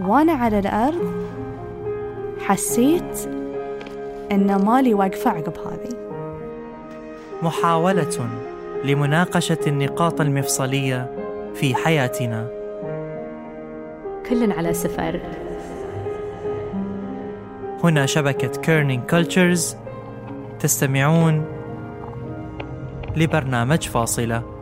وأنا 0.00 0.32
على 0.32 0.58
الأرض 0.58 1.12
حسيت 2.38 3.28
إن 4.32 4.64
مالي 4.64 4.94
واقفة 4.94 5.30
عقب 5.30 5.52
هذه. 5.58 5.96
محاولة 7.42 8.28
لمناقشة 8.84 9.58
النقاط 9.66 10.20
المفصلية 10.20 11.10
في 11.54 11.74
حياتنا. 11.74 12.48
كل 14.28 14.52
على 14.52 14.74
سفر. 14.74 15.20
هنا 17.84 18.06
شبكة 18.06 18.60
Kerning 18.60 19.02
Cultures 19.10 19.76
تستمعون 20.60 21.44
لبرنامج 23.16 23.88
فاصلة. 23.88 24.59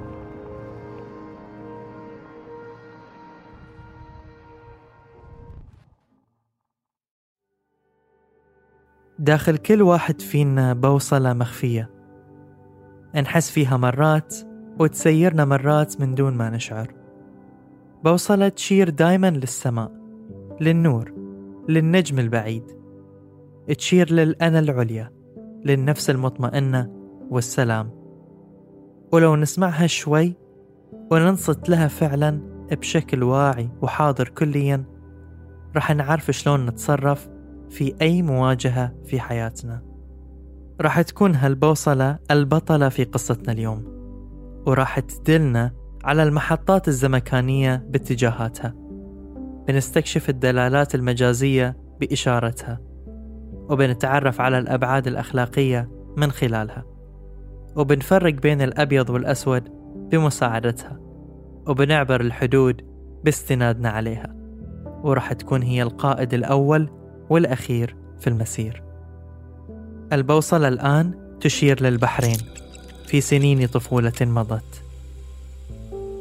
داخل 9.18 9.56
كل 9.56 9.82
واحد 9.82 10.20
فينا 10.20 10.72
بوصلة 10.72 11.32
مخفية. 11.32 11.90
نحس 13.14 13.50
فيها 13.50 13.76
مرات 13.76 14.34
وتسيرنا 14.80 15.44
مرات 15.44 16.00
من 16.00 16.14
دون 16.14 16.34
ما 16.34 16.50
نشعر. 16.50 16.94
بوصلة 18.04 18.48
تشير 18.48 18.90
دايما 18.90 19.30
للسماء 19.30 19.92
للنور 20.60 21.12
للنجم 21.68 22.18
البعيد. 22.18 22.64
تشير 23.78 24.12
للأنا 24.12 24.58
العليا 24.58 25.10
للنفس 25.64 26.10
المطمئنة 26.10 26.90
والسلام. 27.30 27.90
ولو 29.12 29.36
نسمعها 29.36 29.86
شوي 29.86 30.34
وننصت 31.10 31.68
لها 31.68 31.88
فعلا 31.88 32.40
بشكل 32.72 33.22
واعي 33.22 33.70
وحاضر 33.82 34.28
كليا 34.28 34.84
رح 35.76 35.94
نعرف 35.94 36.30
شلون 36.30 36.66
نتصرف 36.66 37.28
في 37.70 37.94
أي 38.02 38.22
مواجهة 38.22 38.94
في 39.04 39.20
حياتنا. 39.20 39.82
راح 40.80 41.02
تكون 41.02 41.34
هالبوصلة 41.34 42.18
البطلة 42.30 42.88
في 42.88 43.04
قصتنا 43.04 43.52
اليوم 43.52 43.84
وراح 44.66 45.00
تدلنا 45.00 45.72
على 46.04 46.22
المحطات 46.22 46.88
الزمكانية 46.88 47.86
باتجاهاتها 47.88 48.74
بنستكشف 49.68 50.30
الدلالات 50.30 50.94
المجازية 50.94 51.76
بإشارتها 52.00 52.80
وبنتعرف 53.70 54.40
على 54.40 54.58
الأبعاد 54.58 55.06
الأخلاقية 55.06 55.90
من 56.16 56.30
خلالها 56.30 56.84
وبنفرق 57.76 58.34
بين 58.34 58.62
الأبيض 58.62 59.10
والأسود 59.10 59.68
بمساعدتها 60.10 61.00
وبنعبر 61.66 62.20
الحدود 62.20 62.82
باستنادنا 63.24 63.90
عليها 63.90 64.34
وراح 65.02 65.32
تكون 65.32 65.62
هي 65.62 65.82
القائد 65.82 66.34
الأول 66.34 66.90
والأخير 67.30 67.96
في 68.20 68.26
المسير. 68.26 68.82
البوصلة 70.12 70.68
الآن 70.68 71.14
تشير 71.40 71.82
للبحرين 71.82 72.38
في 73.06 73.20
سنين 73.20 73.66
طفولة 73.66 74.12
مضت. 74.20 74.82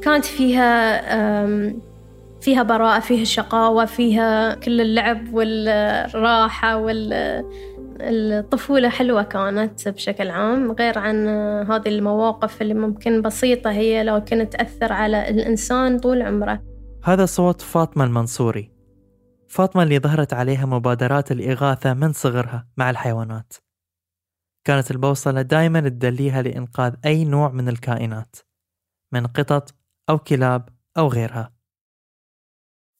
كانت 0.03 0.25
فيها 0.25 1.01
فيها 2.41 2.63
براءة 2.63 2.99
فيها 2.99 3.23
شقاوة 3.23 3.85
فيها 3.85 4.55
كل 4.55 4.81
اللعب 4.81 5.33
والراحة 5.33 6.77
والطفولة 7.99 8.89
حلوة 8.89 9.23
كانت 9.23 9.89
بشكل 9.89 10.29
عام 10.29 10.71
غير 10.71 10.99
عن 10.99 11.27
هذه 11.71 11.87
المواقف 11.87 12.61
اللي 12.61 12.73
ممكن 12.73 13.21
بسيطة 13.21 13.71
هي 13.71 14.03
لكن 14.03 14.49
تأثر 14.49 14.93
على 14.93 15.29
الإنسان 15.29 15.99
طول 15.99 16.21
عمره. 16.21 16.61
هذا 17.03 17.25
صوت 17.25 17.61
فاطمة 17.61 18.03
المنصوري. 18.03 18.76
فاطمة 19.49 19.83
اللي 19.83 19.99
ظهرت 19.99 20.33
عليها 20.33 20.65
مبادرات 20.65 21.31
الإغاثة 21.31 21.93
من 21.93 22.13
صغرها 22.13 22.67
مع 22.77 22.89
الحيوانات. 22.89 23.53
كانت 24.63 24.91
البوصلة 24.91 25.41
دايما 25.41 25.79
تدليها 25.79 26.41
لإنقاذ 26.41 26.95
أي 27.05 27.25
نوع 27.25 27.49
من 27.49 27.69
الكائنات 27.69 28.35
من 29.11 29.27
قطط 29.27 29.75
أو 30.09 30.17
كلاب 30.17 30.69
أو 30.97 31.07
غيرها. 31.07 31.53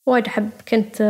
وايد 0.07 0.27
أحب 0.27 0.49
كنت 0.67 1.01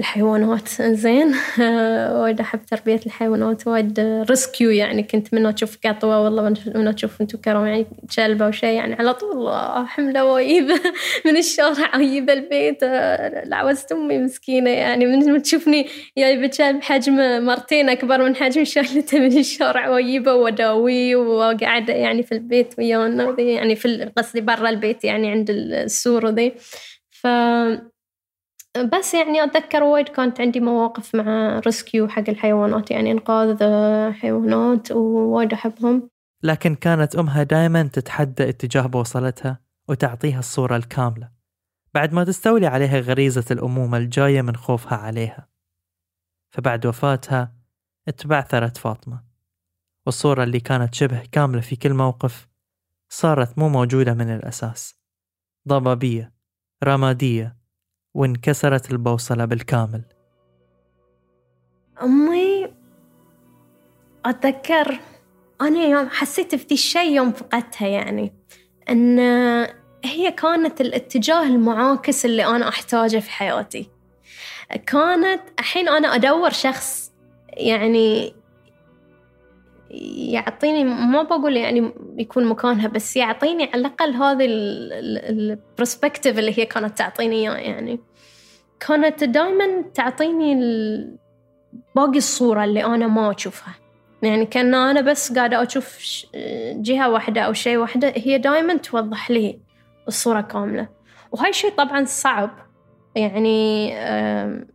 الحيوانات. 0.00 0.68
زين. 0.82 1.34
وايد 2.20 2.40
أحب 2.40 2.60
تربية 2.70 3.00
الحيوانات. 3.06 3.66
وايد 3.66 4.00
rescue 4.30 4.70
يعني. 4.70 5.02
كنت 5.02 5.34
من 5.34 5.46
أشوف 5.46 5.78
قطوة 5.86 6.24
والله 6.24 6.54
من 6.74 6.88
أشوف 6.88 7.20
أنتو 7.20 7.38
كرامة 7.38 7.66
يعني 7.66 7.86
كلبة 8.16 8.46
أو 8.46 8.50
شيء 8.50 8.74
يعني. 8.74 8.94
على 8.94 9.14
طول 9.14 9.48
أحمله 9.48 10.24
وأجيبه 10.24 10.80
من 11.26 11.36
الشارع 11.36 11.94
أجيبه 11.94 12.32
البيت 12.32 12.84
لعوزت 13.48 13.92
أمي 13.92 14.18
مسكينة 14.18 14.70
يعني. 14.70 15.06
من 15.06 15.42
تشوفني 15.42 15.86
جايبة 16.18 16.50
كلب 16.58 16.82
حجمه 16.82 17.40
مرتين 17.40 17.88
أكبر 17.88 18.22
من 18.22 18.36
حجم 18.36 18.64
شغلته 18.64 19.18
من 19.18 19.38
الشارع 19.38 19.88
وأجيبه 19.88 20.34
وأداويه 20.34 21.16
وقاعدة 21.16 21.94
يعني 21.94 22.22
في 22.22 22.32
البيت 22.32 22.74
ويانا 22.78 23.40
يعني 23.40 23.76
في 23.76 24.10
قصدي 24.16 24.40
برا 24.40 24.68
البيت 24.68 25.04
يعني 25.04 25.30
عند 25.30 25.50
السور 25.50 26.26
وذي. 26.26 26.52
ف 27.10 27.26
بس 28.76 29.14
يعني 29.14 29.44
أتذكر 29.44 29.82
وايد 29.82 30.08
كانت 30.08 30.40
عندي 30.40 30.60
مواقف 30.60 31.14
مع 31.14 31.58
ريسكيو 31.58 32.08
حق 32.08 32.28
الحيوانات 32.28 32.90
يعني 32.90 33.10
إنقاذ 33.10 33.58
حيوانات 34.12 34.92
ووايد 34.92 35.52
أحبهم. 35.52 36.10
لكن 36.42 36.74
كانت 36.74 37.16
أمها 37.16 37.42
دائما 37.42 37.82
تتحدى 37.82 38.48
اتجاه 38.48 38.86
بوصلتها 38.86 39.60
وتعطيها 39.88 40.38
الصورة 40.38 40.76
الكاملة 40.76 41.30
بعد 41.94 42.12
ما 42.12 42.24
تستولي 42.24 42.66
عليها 42.66 43.00
غريزة 43.00 43.44
الأمومة 43.50 43.98
الجاية 43.98 44.42
من 44.42 44.56
خوفها 44.56 44.98
عليها. 44.98 45.48
فبعد 46.50 46.86
وفاتها 46.86 47.52
اتبعثرت 48.08 48.76
فاطمة 48.76 49.24
والصورة 50.06 50.42
اللي 50.44 50.60
كانت 50.60 50.94
شبه 50.94 51.22
كاملة 51.32 51.60
في 51.60 51.76
كل 51.76 51.94
موقف 51.94 52.48
صارت 53.08 53.58
مو 53.58 53.68
موجودة 53.68 54.14
من 54.14 54.34
الأساس. 54.34 54.96
ضبابية 55.68 56.32
رمادية 56.84 57.59
وانكسرت 58.14 58.90
البوصلة 58.90 59.44
بالكامل. 59.44 60.02
أمي 62.02 62.68
أتذكر 64.26 65.00
أنا 65.60 65.84
يوم 65.84 66.08
حسيت 66.08 66.54
في 66.54 66.74
الشيء 66.74 67.12
يوم 67.12 67.32
فقدتها 67.32 67.88
يعني 67.88 68.32
أن 68.88 69.18
هي 70.04 70.32
كانت 70.32 70.80
الاتجاه 70.80 71.42
المعاكس 71.42 72.24
اللي 72.24 72.44
أنا 72.44 72.68
أحتاجه 72.68 73.18
في 73.18 73.30
حياتي. 73.30 73.90
كانت 74.86 75.42
الحين 75.58 75.88
أنا 75.88 76.14
أدور 76.14 76.50
شخص 76.50 77.12
يعني 77.48 78.34
يعطيني 80.32 80.84
ما 80.84 81.22
بقول 81.22 81.56
يعني 81.56 81.92
يكون 82.18 82.44
مكانها 82.44 82.88
بس 82.88 83.16
يعطيني 83.16 83.64
على 83.64 83.80
الأقل 83.80 84.14
هذه 84.14 84.46
البرسبكتيف 84.48 86.38
اللي 86.38 86.58
هي 86.58 86.66
كانت 86.66 86.98
تعطيني 86.98 87.36
إياه 87.36 87.56
يعني. 87.56 88.00
كانت 88.80 89.24
دائما 89.24 89.82
تعطيني 89.94 90.54
باقي 91.96 92.18
الصورة 92.18 92.64
اللي 92.64 92.84
أنا 92.84 93.06
ما 93.06 93.30
أشوفها. 93.30 93.74
يعني 94.22 94.46
كأن 94.46 94.74
أنا 94.74 95.00
بس 95.00 95.32
قاعدة 95.32 95.62
أشوف 95.62 96.26
جهة 96.74 97.10
واحدة 97.10 97.40
أو 97.40 97.52
شيء 97.52 97.76
واحدة 97.76 98.12
هي 98.16 98.38
دائما 98.38 98.76
توضح 98.76 99.30
لي 99.30 99.60
الصورة 100.08 100.40
كاملة. 100.40 100.88
وهاي 101.32 101.50
الشيء 101.50 101.70
طبعا 101.70 102.04
صعب. 102.04 102.50
يعني 103.14 103.90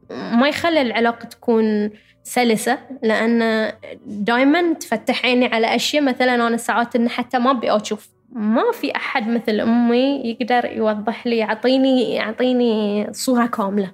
ما 0.09 0.47
يخلي 0.47 0.81
العلاقة 0.81 1.25
تكون 1.25 1.91
سلسة 2.25 2.79
لأن 3.03 3.71
دايما 4.05 4.73
تفتح 4.73 5.25
عيني 5.25 5.45
على 5.45 5.75
أشياء 5.75 6.03
مثلا 6.03 6.35
أنا 6.35 6.57
ساعات 6.57 6.95
إن 6.95 7.09
حتى 7.09 7.39
ما 7.39 7.51
أبي 7.51 7.75
أشوف. 7.75 8.09
ما 8.31 8.71
في 8.73 8.95
أحد 8.95 9.27
مثل 9.27 9.59
أمي 9.59 10.21
يقدر 10.25 10.65
يوضح 10.65 11.27
لي 11.27 11.37
يعطيني 11.37 12.13
يعطيني 12.13 13.07
صورة 13.13 13.45
كاملة. 13.45 13.91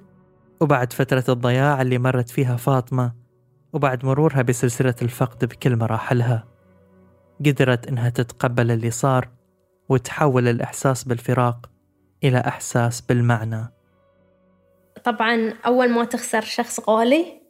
وبعد 0.60 0.92
فترة 0.92 1.24
الضياع 1.28 1.82
اللي 1.82 1.98
مرت 1.98 2.30
فيها 2.30 2.56
فاطمة 2.56 3.12
وبعد 3.72 4.04
مرورها 4.04 4.42
بسلسلة 4.42 4.94
الفقد 5.02 5.44
بكل 5.44 5.76
مراحلها 5.76 6.44
قدرت 7.46 7.88
إنها 7.88 8.08
تتقبل 8.08 8.70
اللي 8.70 8.90
صار 8.90 9.28
وتحول 9.88 10.48
الإحساس 10.48 11.04
بالفراق 11.04 11.70
إلى 12.24 12.38
إحساس 12.38 13.00
بالمعنى. 13.00 13.72
طبعا 15.04 15.54
أول 15.66 15.90
ما 15.90 16.04
تخسر 16.04 16.40
شخص 16.40 16.88
غالي 16.88 17.41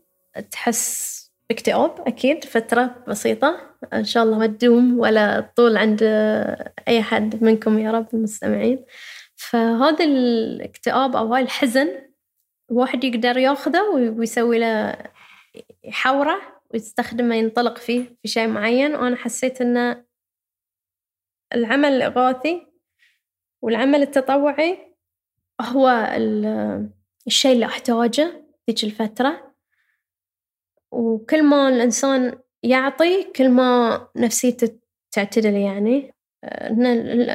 تحس 0.50 1.22
باكتئاب 1.48 2.00
أكيد 2.06 2.44
فترة 2.44 3.04
بسيطة. 3.08 3.76
إن 3.92 4.04
شاء 4.04 4.22
الله 4.22 4.38
ما 4.38 4.46
تدوم 4.46 4.98
ولا 4.98 5.40
تطول 5.40 5.76
عند 5.76 6.02
أي 6.88 7.02
حد 7.02 7.44
منكم 7.44 7.78
يا 7.78 7.90
رب 7.90 8.06
المستمعين. 8.14 8.84
فهذا 9.36 10.04
الاكتئاب 10.04 11.16
أو 11.16 11.34
هاي 11.34 11.42
الحزن 11.42 11.88
الواحد 12.70 13.04
يقدر 13.04 13.36
ياخذه 13.36 13.82
ويسوي 13.82 14.58
له 14.58 14.96
يحوره 15.84 16.40
ويستخدمه 16.70 17.34
ينطلق 17.34 17.78
فيه 17.78 18.16
في 18.22 18.28
شيء 18.28 18.48
معين. 18.48 18.94
وأنا 18.94 19.16
حسيت 19.16 19.60
إن 19.60 20.04
العمل 21.54 21.92
الإغاثي 21.92 22.66
والعمل 23.62 24.02
التطوعي 24.02 24.78
هو 25.60 25.88
الشيء 27.26 27.52
اللي 27.52 27.66
أحتاجه 27.66 28.44
ذيك 28.70 28.84
الفترة. 28.84 29.51
وكل 30.92 31.42
ما 31.42 31.68
الإنسان 31.68 32.38
يعطي 32.62 33.24
كل 33.36 33.50
ما 33.50 34.00
نفسيته 34.16 34.78
تعتدل 35.12 35.54
يعني. 35.54 36.14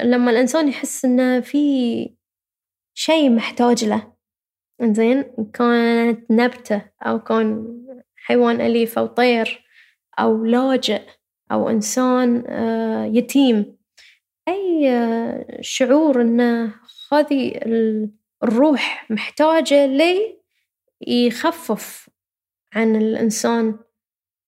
لما 0.04 0.32
الإنسان 0.32 0.68
يحس 0.68 1.06
إنه 1.06 1.40
في 1.40 2.16
شيء 2.94 3.30
محتاج 3.30 3.86
له. 3.86 4.14
إنزين 4.82 5.24
كانت 5.54 6.32
نبتة 6.32 6.82
أو 7.02 7.20
كان 7.20 7.78
حيوان 8.16 8.62
أليف 8.62 9.00
أو 9.00 9.06
طير 9.06 9.64
أو 10.20 10.46
لاجئ 10.46 11.02
أو 11.52 11.70
إنسان 11.70 12.44
آه، 12.48 13.06
يتيم. 13.06 13.78
أي 14.48 14.92
آه، 14.92 15.58
شعور 15.62 16.22
إنه 16.22 16.74
هذه 17.14 17.60
الروح 18.44 19.12
محتاجة 19.12 19.86
لي 19.86 20.38
يخفف 21.08 22.10
عن 22.74 22.96
الإنسان 22.96 23.80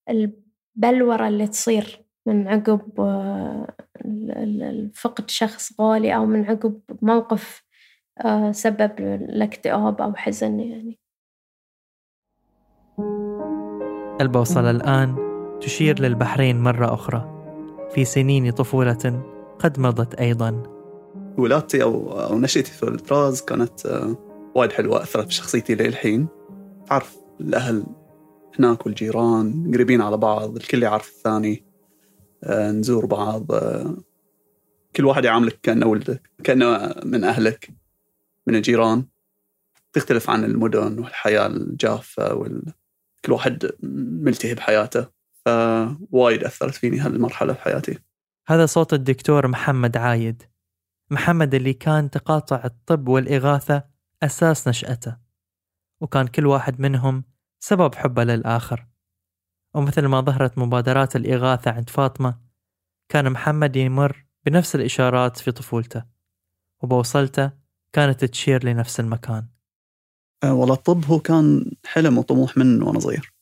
البلورة 0.09 1.27
اللي 1.27 1.47
تصير 1.47 2.05
من 2.25 2.47
عقب 2.47 2.99
آه، 2.99 3.67
فقد 4.93 5.29
شخص 5.29 5.81
غالي 5.81 6.15
أو 6.15 6.25
من 6.25 6.45
عقب 6.45 6.81
موقف 7.01 7.63
سبب 8.51 8.91
الاكتئاب 8.99 10.01
أو 10.01 10.15
حزن 10.15 10.59
يعني. 10.59 10.99
البوصلة 14.21 14.71
الآن 14.71 15.15
تشير 15.61 16.01
للبحرين 16.01 16.59
مرة 16.59 16.93
أخرى 16.93 17.39
في 17.91 18.05
سنين 18.05 18.51
طفولة 18.51 19.23
قد 19.59 19.79
مضت 19.79 20.15
أيضا. 20.15 20.63
ولادتي 21.37 21.83
أو, 21.83 22.21
أو 22.21 22.39
نشأتي 22.39 22.71
في 22.71 22.83
الطراز 22.83 23.41
كانت 23.41 23.85
آه، 23.85 24.15
وايد 24.55 24.71
حلوة 24.71 25.03
أثرت 25.03 25.27
في 25.27 25.33
شخصيتي 25.33 25.75
للحين. 25.75 26.27
تعرف 26.87 27.17
الأهل 27.41 27.85
هناك 28.59 28.85
والجيران 28.85 29.71
قريبين 29.73 30.01
على 30.01 30.17
بعض 30.17 30.55
الكل 30.55 30.83
يعرف 30.83 31.09
الثاني. 31.09 31.63
آه، 32.43 32.71
نزور 32.71 33.05
بعض. 33.05 33.51
آه، 33.51 33.97
كل 34.95 35.05
واحد 35.05 35.25
يعاملك 35.25 35.59
كأنه 35.63 35.85
ولدك 35.85 36.29
كأنه 36.43 36.95
من 37.05 37.23
أهلك 37.23 37.69
من 38.47 38.55
الجيران. 38.55 39.05
تختلف 39.93 40.29
عن 40.29 40.43
المدن 40.43 40.99
والحياة 40.99 41.47
الجافة 41.47 42.33
وال... 42.33 42.73
كل 43.25 43.31
واحد 43.31 43.71
ملتهي 44.23 44.53
بحياته. 44.53 45.07
فوايد 45.45 46.43
أثرت 46.43 46.75
فيني 46.75 46.99
هالمرحلة 46.99 47.53
في 47.53 47.61
حياتي. 47.61 47.97
هذا 48.47 48.65
صوت 48.65 48.93
الدكتور 48.93 49.47
محمد 49.47 49.97
عايد. 49.97 50.43
محمد 51.11 51.55
اللي 51.55 51.73
كان 51.73 52.09
تقاطع 52.09 52.61
الطب 52.65 53.07
والإغاثة 53.07 53.83
أساس 54.23 54.67
نشأته. 54.67 55.17
وكان 56.01 56.27
كل 56.27 56.45
واحد 56.45 56.81
منهم 56.81 57.23
سبب 57.59 57.95
حبه 57.95 58.23
للآخر. 58.23 58.87
ومثل 59.75 60.05
ما 60.05 60.21
ظهرت 60.21 60.57
مبادرات 60.57 61.15
الإغاثة 61.15 61.71
عند 61.71 61.89
فاطمة 61.89 62.39
كان 63.09 63.31
محمد 63.31 63.75
يمر 63.75 64.25
بنفس 64.45 64.75
الإشارات 64.75 65.37
في 65.37 65.51
طفولته 65.51 66.03
وبوصلته 66.83 67.51
كانت 67.93 68.25
تشير 68.25 68.65
لنفس 68.65 68.99
المكان. 68.99 69.47
أه 70.43 70.53
والله 70.53 70.73
الطب 70.73 71.05
هو 71.05 71.19
كان 71.19 71.71
حلم 71.85 72.17
وطموح 72.17 72.57
من 72.57 72.83
وأنا 72.83 72.99
صغير. 72.99 73.33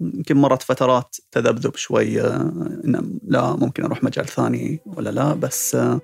يمكن 0.00 0.36
مرت 0.36 0.62
فترات 0.62 1.16
تذبذب 1.30 1.76
شوية 1.76 2.36
إن 2.36 3.18
لا 3.22 3.56
ممكن 3.56 3.84
أروح 3.84 4.04
مجال 4.04 4.26
ثاني 4.26 4.80
ولا 4.86 5.10
لا 5.10 5.34
بس 5.34 5.74
أه 5.74 6.00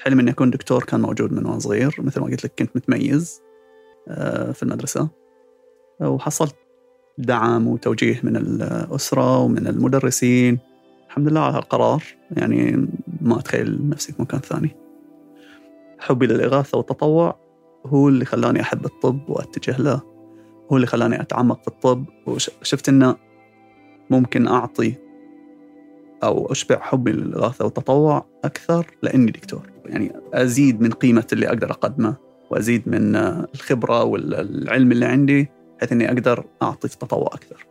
حلم 0.00 0.20
إني 0.20 0.30
أكون 0.30 0.50
دكتور 0.50 0.84
كان 0.84 1.00
موجود 1.00 1.32
من 1.32 1.46
وأنا 1.46 1.58
صغير 1.58 1.96
مثل 1.98 2.20
ما 2.20 2.26
قلت 2.26 2.44
لك 2.44 2.54
كنت 2.58 2.76
متميز 2.76 3.40
في 4.52 4.62
المدرسة. 4.62 5.08
وحصلت 6.00 6.56
دعم 7.18 7.66
وتوجيه 7.66 8.20
من 8.22 8.36
الأسرة 8.36 9.38
ومن 9.38 9.66
المدرسين. 9.66 10.58
الحمد 11.06 11.28
لله 11.28 11.40
على 11.40 11.56
هالقرار. 11.56 12.02
يعني 12.30 12.88
ما 13.20 13.38
أتخيل 13.38 13.88
نفسي 13.88 14.12
في 14.12 14.22
مكان 14.22 14.40
ثاني. 14.40 14.76
حبي 15.98 16.26
للإغاثة 16.26 16.78
والتطوع 16.78 17.36
هو 17.86 18.08
اللي 18.08 18.24
خلاني 18.24 18.60
أحب 18.60 18.84
الطب 18.84 19.20
وأتجه 19.28 19.82
له. 19.82 20.00
هو 20.72 20.76
اللي 20.76 20.86
خلاني 20.86 21.20
أتعمق 21.20 21.62
في 21.62 21.68
الطب. 21.68 22.04
وشفت 22.26 22.88
إنه 22.88 23.16
ممكن 24.10 24.46
أعطي 24.46 24.94
أو 26.22 26.52
أشبع 26.52 26.78
حبي 26.80 27.12
للإغاثة 27.12 27.64
والتطوع 27.64 28.26
أكثر 28.44 28.86
لأني 29.02 29.30
دكتور. 29.30 29.70
يعني 29.86 30.12
أزيد 30.34 30.80
من 30.80 30.90
قيمة 30.90 31.26
اللي 31.32 31.48
أقدر 31.48 31.70
أقدمه 31.70 32.16
وأزيد 32.50 32.82
من 32.86 33.16
الخبرة 33.54 34.04
والعلم 34.04 34.92
اللي 34.92 35.06
عندي. 35.06 35.48
بحيث 35.80 35.92
إني 35.92 36.08
أقدر 36.08 36.44
أعطي 36.62 36.88
في 36.88 36.94
التطوع 36.94 37.26
أكثر. 37.32 37.66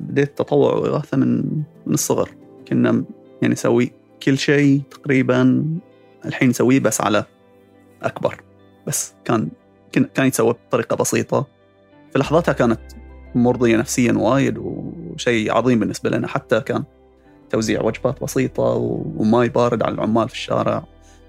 بديت 0.00 0.38
تطوع 0.38 0.74
وإغاثة 0.74 1.16
من 1.16 1.42
من 1.86 1.94
الصغر. 1.94 2.30
كنا 2.68 3.04
يعني 3.42 3.54
نسوي 3.54 3.92
كل 4.22 4.38
شيء 4.38 4.82
تقريبا 4.90 5.64
الحين 6.24 6.48
نسويه 6.48 6.80
بس 6.80 7.00
على 7.00 7.24
أكبر. 8.02 8.42
بس 8.86 9.14
كان 9.24 9.48
كان 9.92 10.26
يتسوى 10.26 10.52
بطريقة 10.52 10.96
بسيطة. 10.96 11.46
في 12.12 12.18
لحظتها 12.18 12.52
كانت 12.52 12.80
مرضية 13.34 13.76
نفسيا 13.76 14.12
وايد 14.12 14.58
وشيء 14.58 15.52
عظيم 15.52 15.80
بالنسبة 15.80 16.10
لنا. 16.10 16.26
حتى 16.26 16.60
كان 16.60 16.84
توزيع 17.50 17.82
وجبات 17.82 18.22
بسيطة 18.22 18.62
وماي 19.16 19.48
بارد 19.48 19.82
على 19.82 19.94
العمال 19.94 20.28
في 20.28 20.34
الشارع. 20.34 20.84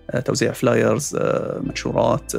آه، 0.10 0.20
توزيع 0.20 0.52
flyers 0.52 1.16
آه، 1.16 1.60
منشورات 1.60 2.34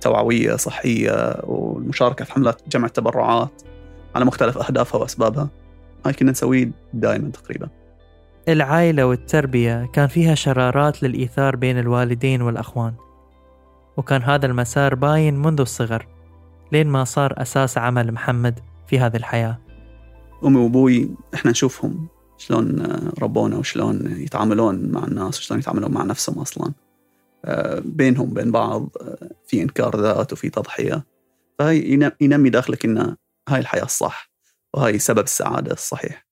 توعوية 0.00 0.56
صحية 0.56 1.40
والمشاركة 1.44 2.24
في 2.24 2.32
حملات 2.32 2.62
جمع 2.68 2.86
التبرعات 2.86 3.62
على 4.14 4.24
مختلف 4.24 4.58
أهدافها 4.58 5.00
وأسبابها. 5.00 5.48
هاي 6.06 6.12
كنا 6.12 6.30
نسويه 6.30 6.70
دائما 6.92 7.30
تقريبا. 7.30 7.68
العائلة 8.48 9.06
والتربية 9.06 9.86
كان 9.92 10.06
فيها 10.06 10.34
شرارات 10.34 11.02
للإيثار 11.02 11.56
بين 11.56 11.78
الوالدين 11.78 12.42
والأخوان. 12.42 12.94
وكان 13.96 14.22
هذا 14.22 14.46
المسار 14.46 14.94
باين 14.94 15.42
منذ 15.42 15.60
الصغر 15.60 16.06
لين 16.72 16.86
ما 16.86 17.04
صار 17.04 17.34
أساس 17.42 17.78
عمل 17.78 18.12
محمد 18.12 18.60
في 18.86 18.98
هذه 18.98 19.16
الحياة. 19.16 19.58
أمي 20.44 20.60
وأبوي 20.60 21.10
إحنا 21.34 21.50
نشوفهم 21.50 22.08
شلون 22.38 22.82
ربونا 23.22 23.56
وشلون 23.56 24.16
يتعاملون 24.18 24.90
مع 24.92 25.04
الناس 25.04 25.38
وشلون 25.38 25.60
يتعاملون 25.60 25.92
مع 25.92 26.02
نفسهم 26.02 26.38
أصلا. 26.38 26.66
آه، 26.66 26.89
بينهم 27.84 28.34
بين 28.34 28.50
بعض 28.50 28.90
آه، 29.00 29.30
في 29.46 29.62
إنكار 29.62 30.00
ذات 30.00 30.32
وفي 30.32 30.50
تضحية. 30.50 31.06
فهي 31.58 32.10
ينمي 32.20 32.50
داخلك 32.50 32.84
إن 32.84 33.16
هاي 33.48 33.60
الحياة 33.60 33.84
الصح 33.84 34.30
وهاي 34.74 34.98
سبب 34.98 35.24
السعادة 35.24 35.72
الصحيح. 35.72 36.26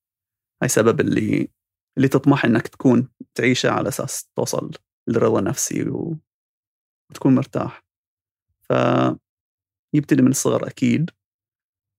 هاي 0.63 0.69
سبب 0.69 1.01
اللي 1.01 1.49
اللي 1.97 2.09
تطمح 2.09 2.45
إنك 2.45 2.69
تكون 2.69 3.09
تعيشة 3.35 3.71
على 3.71 3.89
أساس 3.89 4.31
توصل 4.37 4.71
للرضا 5.09 5.39
النفسي 5.39 5.89
و... 5.89 6.17
وتكون 7.11 7.35
مرتاح. 7.35 7.85
فيبتدي 8.61 10.23
من 10.23 10.31
الصغر 10.31 10.67
أكيد. 10.67 11.11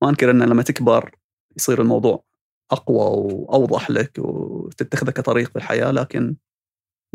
ما 0.03 0.09
أنكر 0.09 0.31
أن 0.31 0.43
لما 0.43 0.63
تكبر 0.63 1.15
يصير 1.57 1.81
الموضوع 1.81 2.23
أقوى 2.71 2.97
وأوضح 2.97 3.91
لك 3.91 4.19
وتتخذه 4.19 5.11
كطريق 5.11 5.49
في 5.49 5.55
الحياة 5.55 5.91
لكن 5.91 6.35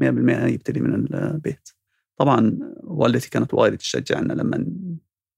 100% 0.03 0.05
يبتدي 0.47 0.81
من 0.81 1.15
البيت. 1.15 1.69
طبعا 2.17 2.59
والدتي 2.83 3.31
كانت 3.31 3.55
وايد 3.55 3.77
تشجعنا 3.77 4.33
لما 4.33 4.67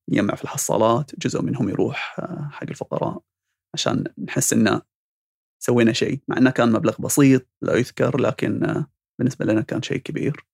نجمع 0.08 0.34
في 0.34 0.44
الحصالات 0.44 1.10
جزء 1.18 1.42
منهم 1.42 1.68
يروح 1.68 2.16
حق 2.50 2.66
الفقراء 2.70 3.20
عشان 3.74 4.04
نحس 4.18 4.52
إنه 4.52 4.82
سوينا 5.58 5.92
شيء 5.92 6.20
مع 6.28 6.36
إنه 6.36 6.50
كان 6.50 6.72
مبلغ 6.72 6.96
بسيط 7.00 7.46
لا 7.62 7.74
يذكر 7.74 8.20
لكن 8.20 8.84
بالنسبة 9.18 9.44
لنا 9.44 9.60
كان 9.60 9.82
شيء 9.82 9.98
كبير. 9.98 10.46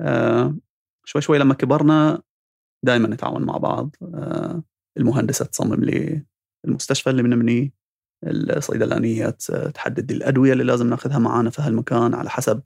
آه، 0.00 0.56
شوي 1.04 1.22
شوي 1.22 1.38
لما 1.38 1.54
كبرنا 1.54 2.22
دائما 2.84 3.08
نتعاون 3.08 3.42
مع 3.42 3.56
بعض 3.56 3.96
آه، 4.02 4.62
المهندسة 4.96 5.44
تصمم 5.44 5.84
لي 5.84 6.22
المستشفى 6.64 7.10
اللي 7.10 7.22
بنبنيه 7.22 7.72
الصيدلانية 8.24 9.30
تحدد 9.74 10.12
الأدوية 10.12 10.52
اللي 10.52 10.64
لازم 10.64 10.90
ناخذها 10.90 11.18
معانا 11.18 11.50
في 11.50 11.62
هالمكان 11.62 12.14
على 12.14 12.30
حسب 12.30 12.62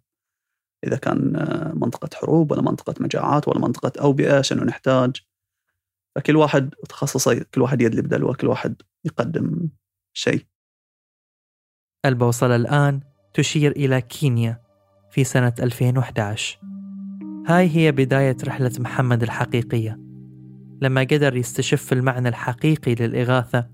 إذا 0.86 0.96
كان 0.96 1.36
آه، 1.36 1.72
منطقة 1.74 2.08
حروب 2.14 2.52
ولا 2.52 2.62
منطقة 2.62 2.94
مجاعات 3.00 3.48
ولا 3.48 3.58
منطقة 3.58 3.92
أوبئة 4.00 4.40
شنو 4.40 4.64
نحتاج. 4.64 5.16
فكل 6.16 6.36
واحد 6.36 6.74
تخصصه 6.88 7.44
كل 7.54 7.60
واحد 7.62 7.82
يدلي 7.82 8.02
بدلوه 8.02 8.34
كل 8.34 8.46
واحد 8.46 8.82
يقدم 9.04 9.68
شيء. 10.12 10.44
البوصلة 12.04 12.56
الآن 12.56 13.00
تشير 13.34 13.70
إلى 13.70 14.00
كينيا 14.00 14.62
في 15.10 15.24
سنة 15.24 15.52
2011 15.60 16.60
هاي 17.46 17.76
هي 17.76 17.92
بداية 17.92 18.36
رحلة 18.44 18.72
محمد 18.78 19.22
الحقيقية. 19.22 20.00
لما 20.82 21.00
قدر 21.00 21.36
يستشف 21.36 21.92
المعنى 21.92 22.28
الحقيقي 22.28 22.94
للإغاثة 22.94 23.68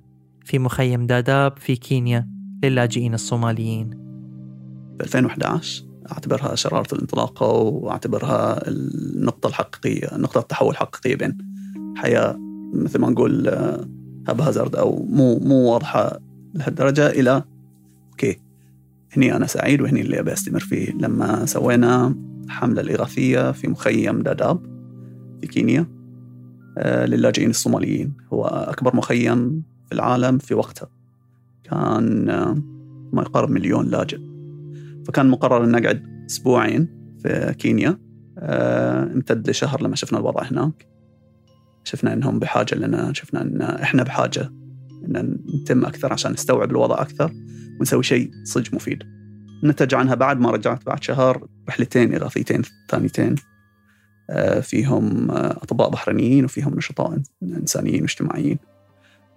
في 0.44 0.58
مخيم 0.58 1.06
داداب 1.06 1.58
في 1.58 1.76
كينيا 1.76 2.28
للاجئين 2.64 3.14
الصوماليين. 3.14 3.90
في 4.99 5.04
2011 5.04 5.93
أعتبرها 6.12 6.54
شرارة 6.54 6.94
الانطلاقة 6.94 7.46
وأعتبرها 7.46 8.68
النقطة 8.68 9.46
الحقيقية 9.46 10.16
نقطة 10.16 10.38
التحول 10.40 10.70
الحقيقية 10.70 11.16
بين 11.16 11.38
حياة 11.96 12.38
مثل 12.75 12.99
ما 12.99 13.11
نقول 13.11 13.49
haphazard 14.28 14.76
أو 14.76 15.06
مو 15.11 15.38
مو 15.38 15.73
واضحة 15.73 16.20
لهالدرجة 16.54 17.06
إلى 17.11 17.42
okay 18.10 18.38
هني 19.16 19.37
أنا 19.37 19.46
سعيد 19.46 19.80
وهني 19.80 20.00
اللي 20.00 20.20
أبي 20.20 20.32
أستمر 20.32 20.61
فيه. 20.61 20.92
لما 20.92 21.46
سوينا 21.46 22.14
حملة 22.49 22.80
الإغاثية 22.80 23.52
في 23.52 23.68
مخيم 23.68 24.23
داداب 24.23 24.61
في 25.40 25.49
كينيا 25.49 25.87
آه، 26.78 27.06
للاجئين 27.06 27.50
الصوماليين. 27.50 28.12
هو 28.32 28.44
أكبر 28.46 28.96
مخيم 28.96 29.62
في 29.87 29.94
العالم 29.94 30.38
في 30.38 30.54
وقتها. 30.54 30.88
كان 31.64 32.30
آه، 32.30 32.62
ما 33.12 33.23
يقارب 33.23 33.50
مليون 33.50 33.87
لاجئ. 33.87 34.33
فكان 35.06 35.30
مقرر 35.30 35.64
ان 35.64 35.70
نقعد 35.70 36.26
أسبوعين 36.30 36.88
في 37.23 37.54
كينيا. 37.58 37.99
آه، 38.38 39.02
امتد 39.02 39.50
لشهر 39.50 39.82
لما 39.82 39.96
شفنا 39.96 40.18
الوضع 40.18 40.42
هناك. 40.42 40.87
شفنا 41.84 42.12
إنهم 42.12 42.38
بحاجة 42.38 42.75
لنا 42.75 43.12
شفنا 43.12 43.42
إن 43.42 43.62
إحنا 43.62 44.02
بحاجة 44.02 44.52
إن 45.04 45.38
نتم 45.62 45.84
أكثر 45.84 46.12
عشان 46.12 46.32
نستوعب 46.32 46.70
الوضع 46.70 47.02
أكثر 47.02 47.32
ونسوي 47.80 48.02
شيء 48.02 48.30
صدق 48.44 48.75
مفيد. 48.75 49.02
نتج 49.64 49.94
عنها 49.94 50.14
بعد 50.14 50.40
ما 50.40 50.50
رجعت 50.50 50.87
بعد 50.87 51.02
شهر 51.02 51.46
رحلتين 51.68 52.14
اغاثيتين 52.14 52.62
ثانيتين. 52.90 53.34
آه، 54.30 54.61
فيهم 54.61 55.30
أطباء 55.30 55.90
بحرينيين 55.90 56.44
وفيهم 56.44 56.75
نشطاء 56.75 57.18
إنسانيين 57.42 58.02
واجتماعيين. 58.02 58.58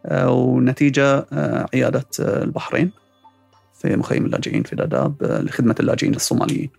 آه، 0.05 0.31
ونتيجة 0.31 1.25
عيادة 1.73 2.05
البحرين. 2.19 2.91
في 3.81 3.95
مخيم 3.95 4.25
اللاجئين 4.25 4.63
في 4.63 4.75
داداب 4.75 5.15
لخدمة 5.23 5.75
اللاجئين 5.79 6.15
الصوماليين. 6.15 6.69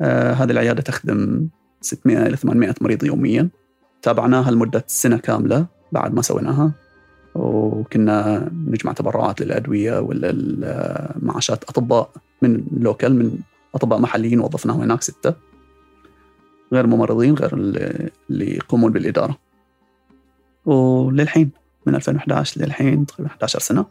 هذه 0.00 0.50
العيادة 0.50 0.82
تخدم 0.82 1.48
600 1.80 2.26
إلى 2.26 2.36
800 2.36 2.74
مريض 2.80 3.04
يوميا. 3.04 3.48
تابعناها 4.02 4.50
لمدة 4.50 4.84
سنة 4.86 5.16
كاملة 5.16 5.66
بعد 5.92 6.14
ما 6.14 6.22
سويناها. 6.22 6.72
وكنا 7.34 8.48
نجمع 8.52 8.92
تبرعات 8.92 9.40
للأدوية 9.40 9.98
وللمعاشات. 10.00 11.64
أطباء 11.64 12.10
من 12.42 12.64
لوكال 12.76 13.14
من 13.14 13.38
أطباء 13.74 13.98
محليين 13.98 14.40
وظفناهم 14.40 14.80
هناك 14.80 15.02
ستة. 15.02 15.34
غير 16.72 16.86
ممرضين 16.86 17.34
غير 17.34 17.54
اللي 17.54 18.56
يقومون 18.56 18.92
بالإدارة. 18.92 19.38
وللحين 20.64 21.50
من 21.86 21.94
2011 21.94 22.60
للحين 22.60 23.06
تقريبا 23.06 23.30
11 23.30 23.58
سنة. 23.58 23.86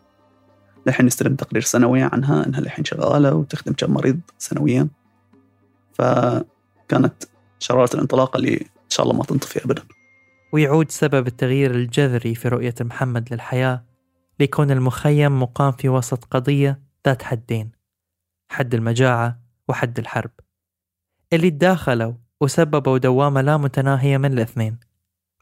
للحين 0.86 1.06
نستلم 1.06 1.36
تقرير 1.36 1.62
سنوي 1.62 2.02
عنها 2.02 2.46
إنها 2.46 2.60
للحين 2.60 2.86
شغالة 2.86 3.34
وتخدم 3.36 3.74
كم 3.74 3.94
مريض 3.94 4.20
سنويا. 4.38 4.88
فكانت 5.94 7.24
شرارة 7.60 7.90
الانطلاقه 7.94 8.38
اللي 8.38 8.56
إن 8.56 8.90
شاء 8.90 9.06
الله 9.06 9.18
ما 9.18 9.24
تنطفي 9.24 9.66
ابدا. 9.66 9.84
ويعود 10.54 10.92
سبب 10.92 11.28
التغيير 11.28 11.72
الجذري 11.72 12.36
في 12.36 12.48
رؤية 12.48 12.76
محمد 12.82 13.34
للحياة 13.34 13.84
ليكون 14.40 14.72
المخيم 14.72 15.42
مقام 15.42 15.72
في 15.72 15.90
وسط 15.90 16.24
قضية 16.24 16.82
ذات 17.08 17.24
حدين 17.24 17.72
حد 18.52 18.74
المجاعة 18.74 19.40
وحد 19.68 20.00
الحرب. 20.00 20.32
اللي 21.34 21.50
تداخلوا 21.50 22.14
وسببوا 22.42 22.98
دوامة 22.98 23.42
لا 23.42 23.58
متناهية 23.58 24.18
من 24.18 24.34
الاثنين 24.34 24.80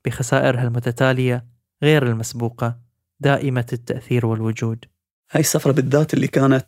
بخسائرها 0.05 0.63
المتتالية 0.63 1.45
غير 1.83 2.07
المسبوقة 2.07 2.79
دائمة 3.19 3.65
التأثير 3.73 4.25
والوجود. 4.25 4.85
هاي 5.31 5.39
السفرة 5.39 5.71
بالذات 5.71 6.13
اللي 6.13 6.27
كانت 6.27 6.67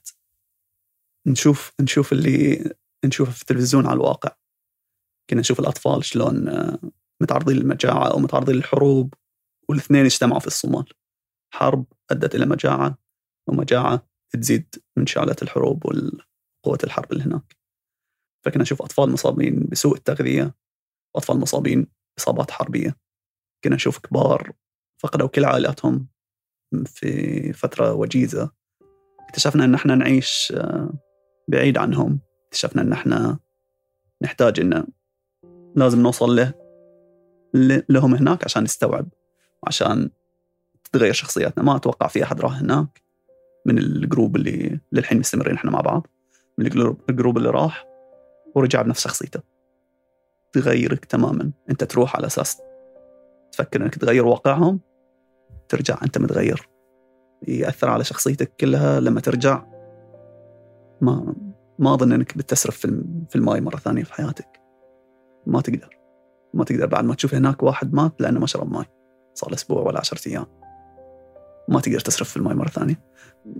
نشوف 1.28 1.74
نشوف 1.82 2.14
اللي 2.14 2.64
نشوفه 3.06 3.32
في 3.32 3.42
التلفزيون 3.42 3.86
على 3.86 3.96
الواقع. 3.96 4.36
كنا 5.30 5.40
نشوف 5.40 5.60
الأطفال 5.60 6.06
شلون 6.06 6.46
متعرضين 7.22 7.58
للمجاعة 7.58 8.12
أو 8.12 8.20
متعرضين 8.20 8.56
للحروب 8.56 9.14
والاثنين 9.70 10.06
اجتمعوا 10.06 10.40
في 10.40 10.48
الصومال. 10.48 10.94
حرب 11.54 11.86
أدت 12.12 12.36
إلى 12.36 12.46
مجاعة 12.46 12.98
ومجاعة 13.50 14.08
تزيد 14.34 14.76
من 14.98 15.08
شعلة 15.08 15.36
الحروب 15.42 15.86
وقوة 15.86 16.80
الحرب 16.84 17.12
اللي 17.12 17.24
هناك. 17.24 17.58
فكنا 18.46 18.62
نشوف 18.62 18.82
أطفال 18.82 19.10
مصابين 19.10 19.68
بسوء 19.72 19.96
التغذية 19.96 20.56
وأطفال 21.16 21.40
مصابين 21.40 21.88
بإصابات 22.18 22.52
حربية. 22.52 22.98
كنا 23.64 23.76
نشوف 23.76 24.00
كبار 24.00 24.54
فقدوا 25.02 25.28
كل 25.28 25.46
عائلاتهم. 25.46 26.08
في 26.86 27.53
فترة 27.53 27.93
وجيزة. 27.93 28.51
اكتشفنا 29.19 29.65
أن 29.65 29.74
إحنا 29.74 29.95
نعيش 29.95 30.53
آه، 30.57 30.93
بعيد 31.48 31.77
عنهم. 31.77 32.19
اكتشفنا 32.48 32.81
أن 32.81 32.93
إحنا 32.93 33.39
نحتاج 34.22 34.60
أن 34.60 34.88
لازم 35.75 36.01
نوصل 36.01 36.36
له 36.36 36.53
لهم 37.89 38.15
هناك 38.15 38.43
عشان 38.43 38.63
نستوعب 38.63 39.07
وعشان 39.63 40.10
تتغير 40.84 41.13
شخصياتنا. 41.13 41.63
ما 41.63 41.75
أتوقع 41.75 42.07
في 42.07 42.24
أحد 42.24 42.41
راح 42.41 42.57
هناك 42.60 43.01
من 43.65 43.77
ال 43.77 43.87
group 43.87 44.36
اللي 44.36 44.79
للحين 44.91 45.19
مستمرين 45.19 45.55
إحنا 45.55 45.72
مع 45.72 45.81
بعض 45.81 46.07
من 46.57 46.65
ال 47.10 47.14
group 47.14 47.38
اللي 47.38 47.50
راح 47.50 47.86
ورجع 48.55 48.81
بنفس 48.81 49.03
شخصيته. 49.03 49.39
تغيرك 50.53 51.05
تماما. 51.05 51.51
أنت 51.69 51.84
تروح 51.84 52.15
على 52.15 52.27
أساس 52.27 52.62
تفكر 53.51 53.81
إنك 53.81 53.95
تغير 53.95 54.25
واقعهم 54.25 54.79
ترجع 55.69 55.98
أنت 56.03 56.17
متغير. 56.17 56.69
يأثر 57.48 57.89
على 57.89 58.03
شخصيتك 58.03 58.55
كلها. 58.60 59.00
لما 59.00 59.22
ترجع 59.22 59.63
ما 61.01 61.36
ما 61.79 61.93
أظن 61.93 62.12
إنك 62.12 62.38
بتسرف 62.38 62.77
في 63.29 63.36
الماي 63.36 63.62
مرة 63.62 63.77
ثانية 63.77 64.03
في 64.03 64.13
حياتك. 64.13 64.62
ما 65.48 65.62
تقدر. 65.62 66.00
ما 66.53 66.63
تقدر 66.63 66.86
بعد 66.86 67.03
ما 67.03 67.15
تشوف 67.15 67.36
هناك 67.36 67.63
واحد 67.63 67.93
مات 67.93 68.22
لأنه 68.22 68.39
ما 68.39 68.48
شرب 68.48 68.72
ماي. 68.72 68.86
صار 69.34 69.53
أسبوع 69.53 69.81
ولا 69.81 70.00
عشرة 70.00 70.29
أيام. 70.29 70.45
ما 71.69 71.79
تقدر 71.79 72.00
تصرف 72.00 72.29
في 72.29 72.38
الماي 72.38 72.55
مرة 72.55 72.67
ثانية. 72.67 73.03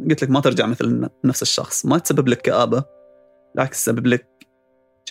قلت 0.10 0.24
لك 0.24 0.30
ما 0.30 0.40
ترجع 0.40 0.66
مثل 0.66 1.10
نفس 1.26 1.42
الشخص. 1.42 1.86
ما 1.86 1.98
تسبب 1.98 2.28
لك 2.28 2.42
كآبة. 2.42 2.84
بالعكس 3.56 3.84
تسبب 3.84 4.08
لك 4.08 4.30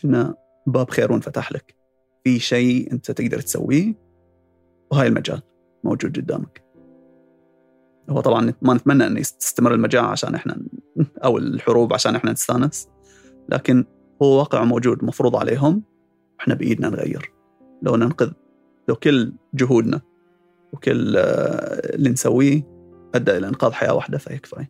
كنا 0.03 0.35
باب 0.67 0.91
خير 0.91 1.13
وانفتح 1.13 1.53
لك. 1.53 1.75
في 2.25 2.39
شيء 2.39 2.93
أنت 2.93 3.11
تقدر 3.11 3.41
تسويه 3.41 3.95
وهاي 4.93 5.07
المجال 5.09 5.43
موجود 5.85 6.17
قدامك. 6.17 6.64
هو 8.11 8.21
طبعا 8.21 8.55
ما 8.63 8.75
نتمنى 8.75 9.07
ان 9.07 9.23
تستمر 9.23 9.75
المجاعة 9.75 10.07
عشان 10.07 10.35
إحنا 10.35 10.57
أو 11.25 11.39
الحروب 11.39 11.93
عشان 11.93 12.17
إحنا 12.17 12.33
نستانس. 12.33 12.89
لكن 13.49 13.85
هو 14.23 14.39
واقع 14.39 14.65
موجود 14.65 15.05
مفروض 15.05 15.37
عليهم. 15.37 15.83
وإحنا 16.39 16.55
بإيدنا 16.55 16.89
نغير. 16.89 17.33
لو 17.83 17.97
ننقذ 17.97 18.33
لو 18.89 18.95
كل 18.95 19.33
جهودنا 19.55 20.01
وكل 20.73 21.17
آه، 21.17 21.95
اللي 21.95 22.11
نسويه 22.11 22.63
أدى 23.15 23.37
إلى 23.37 23.49
إنقاذ 23.49 23.73
حياة 23.73 23.95
واحدة 23.95 24.19
فيكفي 24.19 24.67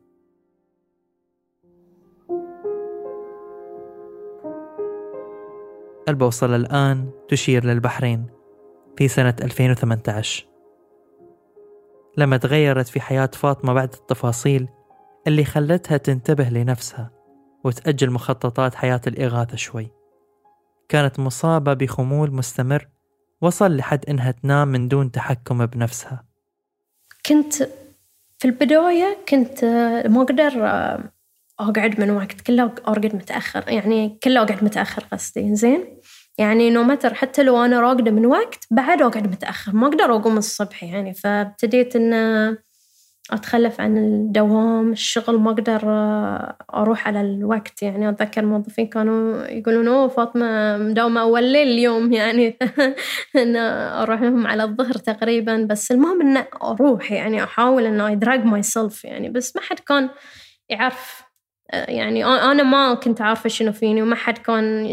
البوصلة 6.08 6.56
الآن 6.56 7.10
تشير 7.28 7.64
للبحرين 7.64 8.26
في 8.96 9.08
سنة 9.08 9.36
2018 9.42 10.53
لما 12.16 12.36
تغيرت 12.36 12.88
في 12.88 13.00
حياة 13.00 13.30
فاطمة 13.32 13.72
بعد 13.72 13.92
التفاصيل 13.94 14.68
اللي 15.26 15.44
خلتها 15.44 15.96
تنتبه 15.96 16.48
لنفسها 16.48 17.10
وتأجل 17.64 18.10
مخططات 18.10 18.74
حياة 18.74 19.00
الإغاثة 19.06 19.56
شوي. 19.56 19.90
كانت 20.88 21.18
مصابة 21.18 21.74
بخمول 21.74 22.30
مستمر 22.30 22.88
وصل 23.40 23.76
لحد 23.76 24.04
إنها 24.08 24.30
تنام 24.30 24.68
من 24.68 24.88
دون 24.88 25.10
تحكم 25.10 25.66
بنفسها. 25.66 26.24
كنت 27.26 27.54
في 28.38 28.44
البداية 28.44 29.18
كنت 29.28 29.64
ما 30.08 30.22
أقدر 30.22 30.64
أقعد 31.60 32.00
من 32.00 32.10
وقت 32.10 32.40
كله 32.40 32.74
أرقد 32.88 33.16
متأخر 33.16 33.64
يعني 33.68 34.18
كله 34.22 34.42
أقعد 34.42 34.64
متأخر 34.64 35.04
قصدي 35.12 35.54
زين؟ 35.56 35.84
يعني 36.38 36.70
نو 36.70 36.82
متر 36.82 37.14
حتى 37.14 37.42
لو 37.42 37.64
أنا 37.64 37.80
راقدة 37.80 38.10
من 38.10 38.26
وقت 38.26 38.66
بعد 38.70 39.02
أقعد 39.02 39.26
متأخر 39.26 39.72
ما 39.76 39.86
أقدر 39.86 40.16
أقوم 40.16 40.38
الصبح 40.38 40.84
يعني. 40.84 41.14
فابتديت 41.14 41.96
إن 41.96 42.14
أتخلف 43.32 43.80
عن 43.80 43.98
الدوام 43.98 44.92
الشغل 44.92 45.38
ما 45.38 45.50
أقدر 45.50 45.80
آه، 45.84 46.56
أروح 46.74 47.08
على 47.08 47.20
الوقت 47.20 47.82
يعني. 47.82 48.08
أتذكر 48.08 48.40
الموظفين 48.40 48.86
كانوا 48.86 49.46
يقولون 49.46 49.88
أوه 49.88 50.08
فاطمة 50.08 50.76
مداومة 50.76 51.20
أول 51.20 51.44
ليل 51.44 51.68
اليوم 51.68 52.12
يعني. 52.12 52.58
إن 53.42 53.56
أروح 53.56 54.22
لهم 54.22 54.46
على 54.46 54.62
الظهر 54.64 54.92
تقريبا. 54.94 55.66
بس 55.70 55.90
المهم 55.90 56.20
إن 56.22 56.44
أروح 56.62 57.12
يعني 57.12 57.44
أحاول 57.44 57.86
إن 57.86 58.16
I 58.16 58.24
drag 58.24 58.44
myself 58.44 59.04
يعني. 59.04 59.28
بس 59.30 59.56
ما 59.56 59.62
حد 59.62 59.78
كان 59.80 60.10
يعرف 60.68 61.23
يعني 61.72 62.24
أنا 62.24 62.62
ما 62.62 62.94
كنت 62.94 63.20
عارفة 63.20 63.48
شنو 63.48 63.72
فيني 63.72 64.02
وما 64.02 64.16
حد 64.16 64.38
كان 64.38 64.86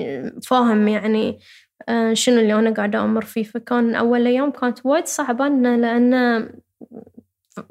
فاهم 0.44 0.88
يعني 0.88 1.40
آه، 1.90 2.14
شنو 2.14 2.40
اللي 2.40 2.54
أنا 2.54 2.74
قاعدة 2.74 3.04
أمر 3.04 3.26
فيه. 3.26 3.44
فكان 3.44 3.96
أول 3.96 4.28
أيام 4.28 4.52
كانت 4.52 4.86
وايد 4.86 5.06
صعبة 5.08 5.48
لأن 5.48 6.50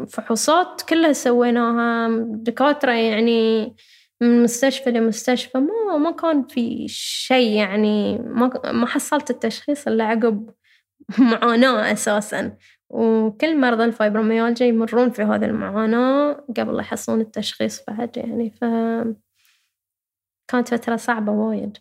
فحوصات 0.09 0.83
كلها 0.89 1.13
سويناها 1.13 2.09
دكاترة 2.25 2.93
يعني 2.93 3.75
من 4.21 4.43
مستشفى 4.43 4.91
لمستشفى 4.91 5.59
ما 5.59 5.97
ما 5.97 6.11
كان 6.11 6.47
في 6.47 6.89
شيء 6.89 7.53
يعني 7.57 8.19
ما 8.19 8.51
ما 8.73 8.87
حصلت 8.87 9.31
التشخيص 9.31 9.87
إلا 9.87 10.05
عقب 10.05 10.51
معاناة 11.19 11.93
أساسا. 11.93 12.57
وكل 12.91 13.61
مرضى 13.61 13.85
الفايبروميالجيا 13.85 14.67
يمرون 14.67 15.11
في 15.11 15.23
هذه 15.23 15.45
المعاناة 15.45 16.45
قبل 16.57 16.81
يحصلون 16.81 17.21
التشخيص 17.21 17.85
بعد 17.89 18.17
يعني 18.17 18.51
ف 18.51 18.65
كانت 20.51 20.69
فترة 20.69 20.97
صعبة 20.97 21.33
وايد. 21.33 21.79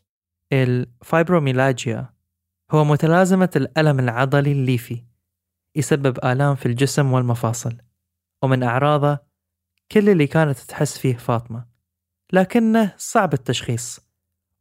الفايبروميلاجيا 0.54 2.10
هو 2.72 2.84
متلازمة 2.84 3.50
الألم 3.56 4.00
العضلي 4.00 4.51
الليفي 4.51 5.04
يسبب 5.75 6.18
آلام 6.25 6.56
في 6.56 6.66
الجسم 6.66 7.13
والمفاصل 7.13 7.78
ومن 8.44 8.63
أعراضه 8.63 9.20
كل 9.92 10.10
اللي 10.10 10.28
كانت 10.28 10.58
تحس 10.58 10.98
فيه 10.98 11.18
فاطمة 11.18 11.66
لكنه 12.34 12.94
صعب 12.98 13.34
التشخيص 13.34 14.00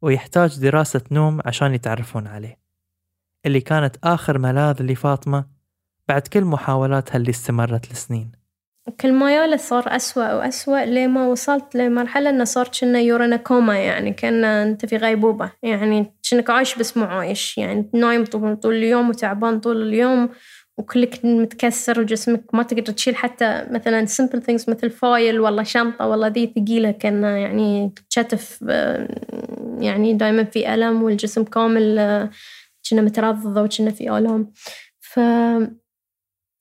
ويحتاج 0.01 0.59
دراسة 0.59 1.01
نوم 1.11 1.39
عشان 1.45 1.73
يتعرفون 1.73 2.27
عليه. 2.27 2.59
اللي 3.45 3.61
كانت 3.61 3.97
آخر 4.03 4.37
ملاذ 4.37 4.83
لفاطمة 4.83 5.58
بعد 6.09 6.21
كل 6.21 6.43
محاولاتها 6.43 7.17
اللي 7.17 7.29
استمرت 7.29 7.91
لسنين. 7.91 8.31
كل 9.01 9.13
ما 9.13 9.35
ياله 9.35 9.57
صار 9.57 9.95
أسوأ 9.95 10.33
وأسوأ 10.33 10.85
لما 10.85 11.27
وصلت 11.27 11.75
لمرحلة 11.75 12.29
إنه 12.29 12.43
صار 12.43 12.67
كنا 12.81 12.99
يورينا 12.99 13.35
كوما 13.35 13.77
يعني 13.77 14.13
كان 14.13 14.43
أنت 14.43 14.85
في 14.85 14.97
غيبوبة. 14.97 15.51
يعني 15.63 16.13
كأنك 16.29 16.49
عايش 16.49 16.75
بس 16.75 16.97
مو 16.97 17.05
عايش 17.05 17.57
يعني 17.57 17.89
نايم 17.93 18.25
طول, 18.25 18.75
اليوم 18.75 19.09
وتعبان 19.09 19.59
طول 19.59 19.81
اليوم 19.81 20.29
وكلك 20.77 21.25
متكسر 21.25 21.99
وجسمك 21.99 22.43
ما 22.53 22.63
تقدر 22.63 22.93
تشيل 22.93 23.15
حتى 23.15 23.65
مثلا 23.71 24.05
simple 24.05 24.39
things 24.39 24.69
مثل 24.69 24.89
فايل 24.89 25.39
والله 25.39 25.63
شنطة 25.63 26.07
والله 26.07 26.27
ذي 26.27 26.53
ثقيلة 26.55 26.91
كان 26.91 27.23
يعني 27.23 27.93
كتف 28.09 28.61
يعني 29.79 30.13
دايما 30.13 30.43
في 30.43 30.73
ألم 30.73 31.03
والجسم 31.03 31.43
كامل 31.43 31.99
كنا 32.89 33.01
مترضض 33.01 33.57
وكنا 33.57 33.91
في 33.91 34.17
آلام. 34.17 34.51
ف 34.99 35.19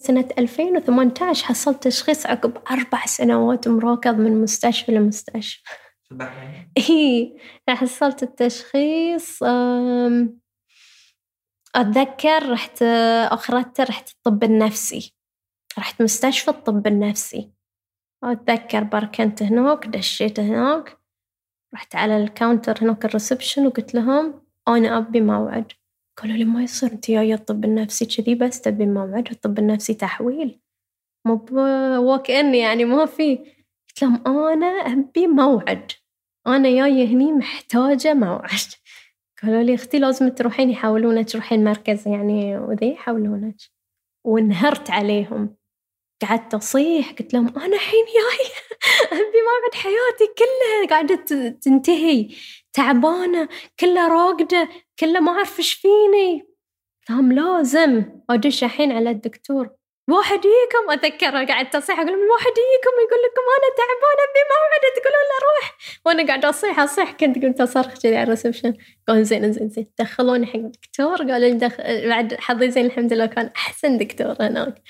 سنة 0.00 0.28
2018 0.38 1.46
حصلت 1.46 1.82
تشخيص 1.82 2.26
عقب 2.26 2.58
أربع 2.70 3.06
سنوات 3.06 3.68
مراكض 3.68 4.14
من 4.14 4.42
مستشفى 4.42 4.92
لمستشفى. 4.92 5.62
إي 6.78 7.36
حصلت 7.68 8.22
التشخيص 8.22 9.42
أتذكر 11.74 12.50
رحت 12.50 12.82
أخرت 13.32 13.80
رحت 13.80 14.10
الطب 14.10 14.44
النفسي. 14.44 15.14
رحت 15.78 16.02
مستشفى 16.02 16.50
الطب 16.50 16.86
النفسي. 16.86 17.52
أتذكر 18.24 18.84
بركنت 18.84 19.42
هناك 19.42 19.86
دشيت 19.86 20.40
هناك. 20.40 20.98
رحت 21.74 21.96
على 21.96 22.16
ال 22.16 22.24
counter 22.24 22.82
هناك 22.82 23.04
ال 23.04 23.10
reception 23.10 23.66
وقلت 23.66 23.94
لهم 23.94 24.46
أنا 24.68 24.98
أبي 24.98 25.20
موعد. 25.20 25.72
قالوا 26.22 26.36
لي 26.36 26.44
ما 26.44 26.62
يصير 26.62 26.92
أنت 26.92 27.10
جاية 27.10 27.34
الطب 27.34 27.64
النفسي 27.64 28.06
كذي 28.06 28.34
بس 28.34 28.60
تبي 28.60 28.86
موعد 28.86 29.28
الطب 29.30 29.58
النفسي 29.58 29.94
تحويل. 29.94 30.60
مو 31.26 31.36
walk 31.36 32.30
in 32.30 32.54
يعني 32.54 32.84
ما 32.84 33.06
في. 33.06 33.36
قلت 33.88 34.02
لهم 34.02 34.22
أنا 34.26 34.66
أبي 34.66 35.26
موعد 35.26 35.92
أنا 36.46 36.70
جاية 36.70 37.06
هني 37.06 37.32
محتاجة 37.32 38.14
موعد. 38.14 38.58
قالوا 39.42 39.62
لي 39.62 39.74
أختي 39.74 39.98
لازم 39.98 40.28
تروحين 40.28 40.70
يحاولونك 40.70 41.30
تروحين 41.30 41.64
مركز 41.64 42.08
يعني 42.08 42.58
وذي 42.58 42.92
يحاولونك. 42.92 43.56
وانهرت 44.24 44.90
عليهم. 44.90 45.56
قعدت 46.22 46.54
أصيح 46.54 47.12
قلت 47.12 47.34
لهم 47.34 47.48
أنا 47.58 47.76
الحين 47.76 48.04
جاي 48.04 48.46
أبي 49.20 49.38
موعد 49.42 49.74
حياتي 49.74 50.34
كلها 50.38 50.88
قاعدة 50.90 51.24
تنتهي 51.50 52.28
تعبانة 52.72 53.48
كلها 53.80 54.08
راقدة. 54.08 54.68
كلها 55.00 55.20
ما 55.20 55.32
أعرف 55.32 55.58
إيش 55.58 55.72
فيني. 55.72 56.48
لهم 57.10 57.32
لازم 57.32 58.04
أدش 58.30 58.64
الحين 58.64 58.92
على 58.92 59.10
الدكتور. 59.10 59.70
واحد 60.10 60.38
يجيكم 60.38 60.90
أتذكر 60.90 61.44
قاعدة 61.44 61.78
أصيح 61.78 62.00
أقول 62.00 62.12
لهم 62.12 62.30
واحد 62.30 62.46
يجيكم 62.46 62.94
يقول 63.04 63.20
لكم 63.24 63.42
أنا 63.56 63.68
تعبانة 63.76 64.22
أبي 64.28 64.42
موعد 64.52 64.84
تقولون 64.96 65.24
له 65.30 65.38
روح. 65.46 65.78
وأنا 66.06 66.26
قاعدة 66.26 66.48
أصيح 66.48 66.80
أصيح 66.80 67.12
كنت 67.12 67.44
قلت 67.44 67.60
أصرخ 67.60 67.98
كذي 67.98 68.16
على 68.16 68.22
ال 68.22 68.27
reception. 68.27 68.74
قالوا 69.08 69.22
زين 69.22 69.52
زين 69.52 69.68
زين. 69.68 69.86
دخلوني 69.98 70.46
حق 70.46 70.56
الدكتور 70.56 71.16
قالوا 71.16 71.48
لي 71.48 71.52
دخل 71.52 72.08
بعد 72.08 72.34
حظي 72.34 72.70
زين 72.70 72.86
الحمد 72.86 73.12
لله 73.12 73.26
كان 73.26 73.50
أحسن 73.56 73.98
دكتور 73.98 74.36
هناك. 74.40 74.82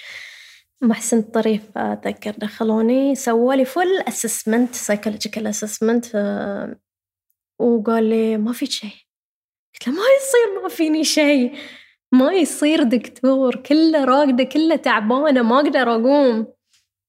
محسن 0.82 1.18
الطريف 1.18 1.62
أتذكر 1.76 2.30
دخلوني 2.30 3.14
سووا 3.14 3.54
لي 3.54 3.64
full 3.64 4.00
assessment 4.08 4.74
psychological 4.74 5.46
assessment 5.46 6.06
وقال 7.58 8.04
لي 8.04 8.36
ما 8.36 8.52
في 8.52 8.66
شيء. 8.66 9.07
قلت 9.78 9.88
له 9.88 9.94
ما 9.94 10.02
يصير 10.18 10.62
ما 10.62 10.68
فيني 10.68 11.04
شيء 11.04 11.54
ما 12.12 12.32
يصير 12.32 12.82
دكتور 12.82 13.56
كله 13.56 14.04
راقدة 14.04 14.44
كله 14.44 14.76
تعبانة 14.76 15.42
ما 15.42 15.56
أقدر 15.56 15.94
أقوم. 15.94 16.46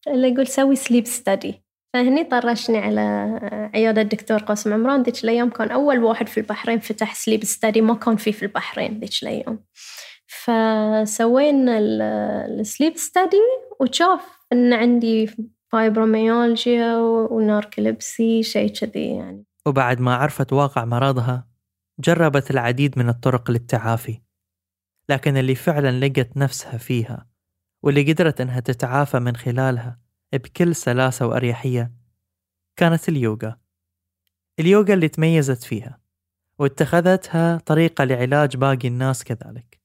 إلا 0.08 0.28
يقول 0.28 0.48
سوي 0.48 0.76
sleep 0.76 1.06
study 1.06 1.64
فهني 1.94 2.24
طرشني 2.24 2.78
على 2.78 3.02
عيادة 3.74 4.02
الدكتور 4.02 4.38
قاسم 4.38 4.74
عمران. 4.74 5.04
ذيك 5.04 5.24
الأيام 5.24 5.50
كان 5.50 5.72
أول 5.72 6.04
واحد 6.04 6.28
في 6.28 6.40
البحرين 6.40 6.80
فتح 6.80 7.16
sleep 7.16 7.44
study 7.44 7.82
ما 7.82 7.94
كان 7.94 8.16
فيه 8.16 8.32
في 8.32 8.44
البحرين 8.44 9.00
ذيك 9.00 9.24
الأيام. 9.24 9.66
فسوينا 10.28 11.80
ال 11.80 11.99
sleep 11.99 12.98
study 12.98 13.42
وشاف 13.80 14.22
إن 14.54 14.74
عندي 14.74 15.30
fibromyalgia 15.72 16.98
و 17.32 17.42
narcolepsy 17.42 18.44
شيء 18.44 18.74
كذي 18.74 19.16
يعني. 19.16 19.46
وبعد 19.66 20.02
ما 20.02 20.16
عرفت 20.16 20.54
واقع 20.54 20.86
مرضها 20.86 21.49
جربت 22.00 22.52
العديد 22.52 23.00
من 23.00 23.10
الطرق 23.10 23.52
للتعافي 23.52 24.22
لكن 25.10 25.38
اللي 25.38 25.56
فعلا 25.56 26.06
لقت 26.06 26.38
نفسها 26.38 26.78
فيها 26.78 27.28
واللي 27.84 28.14
قدرت 28.14 28.42
إنها 28.42 28.60
تتعافى 28.60 29.20
من 29.20 29.36
خلالها 29.36 30.00
بكل 30.34 30.76
سلاسة 30.76 31.28
وأريحية 31.28 31.92
كانت 32.76 33.10
اليوغا. 33.10 33.58
اليوغا 34.60 34.94
اللي 34.94 35.08
تميزت 35.08 35.64
فيها 35.64 36.00
واتخذتها 36.60 37.58
طريقة 37.58 38.04
لعلاج 38.04 38.58
باقي 38.58 38.88
الناس 38.88 39.24
كذلك. 39.24 39.82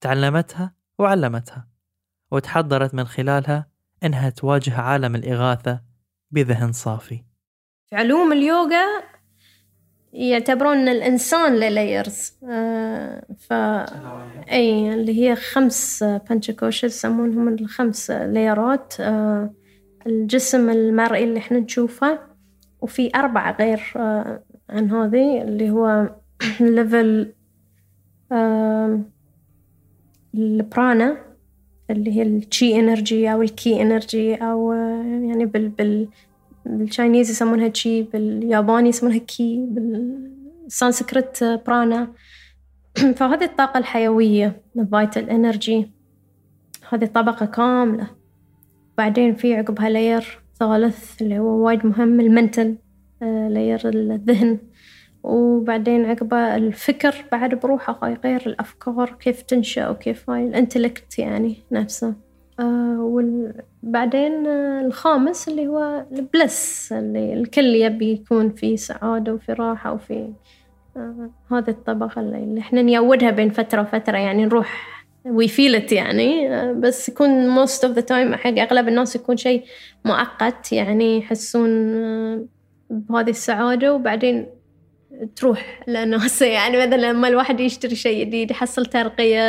تعلمتها 0.00 0.74
وعلمتها 0.98 1.68
وتحضرت 2.30 2.94
من 2.94 3.04
خلالها 3.04 3.70
إنها 4.04 4.30
تواجه 4.30 4.80
عالم 4.80 5.14
الإغاثة 5.14 5.82
بذهن 6.30 6.72
صافي. 6.72 7.24
في 7.86 7.96
علوم 7.96 8.32
اليوغا 8.32 9.15
يعتبرون 10.16 10.76
إن 10.76 10.88
الإنسان 10.88 11.56
له 11.56 11.68
layers 11.68 12.32
آه 12.50 13.26
ف 13.38 13.52
أي 14.52 14.94
اللي 14.94 15.22
هي 15.22 15.36
خمس 15.36 16.04
pancha 16.04 16.44
koshas 16.44 16.84
يسمونهم 16.84 17.48
الخمس 17.48 18.10
layer 18.10 18.80
ات 18.80 18.94
آه 19.00 19.54
الجسم 20.06 20.70
المرئي 20.70 21.24
اللي 21.24 21.38
إحنا 21.38 21.58
نشوفه 21.58 22.18
وفي 22.80 23.10
أربعة 23.16 23.56
غير 23.56 23.92
آه 23.96 24.42
عن 24.70 24.90
هذه 24.90 25.42
اللي 25.42 25.70
هو 25.70 26.10
level 26.60 27.32
ال 30.34 30.48
prana 30.48 31.16
اللي 31.90 32.16
هي 32.16 32.22
ال 32.22 32.35
chi 32.35 32.76
energy 32.80 33.32
أو 33.32 33.42
ال 33.42 33.55
ki 33.55 33.82
energy 33.82 34.34
أو 34.34 34.72
يعني 34.72 35.46
بال 35.46 35.68
بال 35.68 36.08
بال 36.66 36.80
Chinese 36.80 37.30
يسمونها 37.30 37.68
chi 37.68 38.02
بالياباني 38.02 38.88
يسمونها 38.88 39.18
ki 39.18 39.66
بال 39.70 40.05
Sanskrit 40.05 41.44
prana. 41.44 42.12
فهذه 43.16 43.44
الطاقة 43.44 43.78
الحيوية 43.78 44.62
ال 44.78 44.87
vital 44.87 45.30
energy 45.30 45.90
هذه 46.88 47.04
طبقة 47.04 47.46
كاملة. 47.46 48.06
بعدين 48.98 49.34
في 49.34 49.54
عقبها 49.54 49.88
layer 49.88 50.40
ثالث 50.58 51.22
اللي 51.22 51.38
هو 51.38 51.66
وايد 51.66 51.86
مهم 51.86 52.20
ال 52.20 52.28
mental 52.28 52.76
layer 53.20 53.80
الذهن. 53.84 54.58
وبعدين 55.22 56.04
عقبه 56.06 56.56
الفكر 56.56 57.24
بعد 57.32 57.54
بروحه 57.54 58.14
غير 58.24 58.42
الأفكار 58.46 59.16
كيف 59.20 59.42
تنشأ 59.42 59.88
وكيف 59.88 60.30
هاي 60.30 60.46
ال 60.46 60.53
intellect 60.53 61.18
يعني 61.18 61.56
نفسه. 61.72 62.08
آه 62.08 62.25
وبعدين 62.58 64.46
آه 64.46 64.80
الخامس 64.80 65.48
اللي 65.48 65.66
هو 65.66 66.06
ال 66.12 66.25
bliss 66.25 66.92
اللي 66.92 67.34
الكل 67.34 67.64
يبي 67.64 68.12
يكون 68.12 68.50
في 68.50 68.76
سعادة 68.76 69.34
وفي 69.34 69.52
راحة 69.52 69.92
وفي 69.92 70.32
آه 70.96 71.30
هذه 71.52 71.70
الطبقة 71.70 72.20
اللي, 72.20 72.60
إحنا 72.60 72.82
نيودها 72.82 73.30
بين 73.30 73.50
فترة 73.50 73.80
وفترة 73.82 74.18
يعني 74.18 74.44
نروح 74.44 74.96
we 75.26 75.48
feel 75.48 75.92
يعني 75.92 76.54
آه 76.54 76.72
بس 76.72 77.08
يكون 77.08 77.66
most 77.66 77.80
of 77.80 77.96
the 77.96 78.02
time 78.02 78.34
حق 78.34 78.58
أغلب 78.58 78.88
الناس 78.88 79.16
يكون 79.16 79.36
شيء 79.36 79.64
مؤقت 80.04 80.72
يعني 80.72 81.18
يحسون 81.18 81.94
آه 81.94 82.44
بهذه 82.90 83.30
السعادة 83.30 83.94
وبعدين 83.94 84.46
تروح 85.36 85.80
لأنه 85.86 86.16
يعني 86.40 86.76
مثلا 86.76 86.96
لما 86.96 87.28
الواحد 87.28 87.60
يشتري 87.60 87.94
شيء 87.94 88.24
جديد 88.24 88.50
يحصل 88.50 88.86
ترقية 88.86 89.40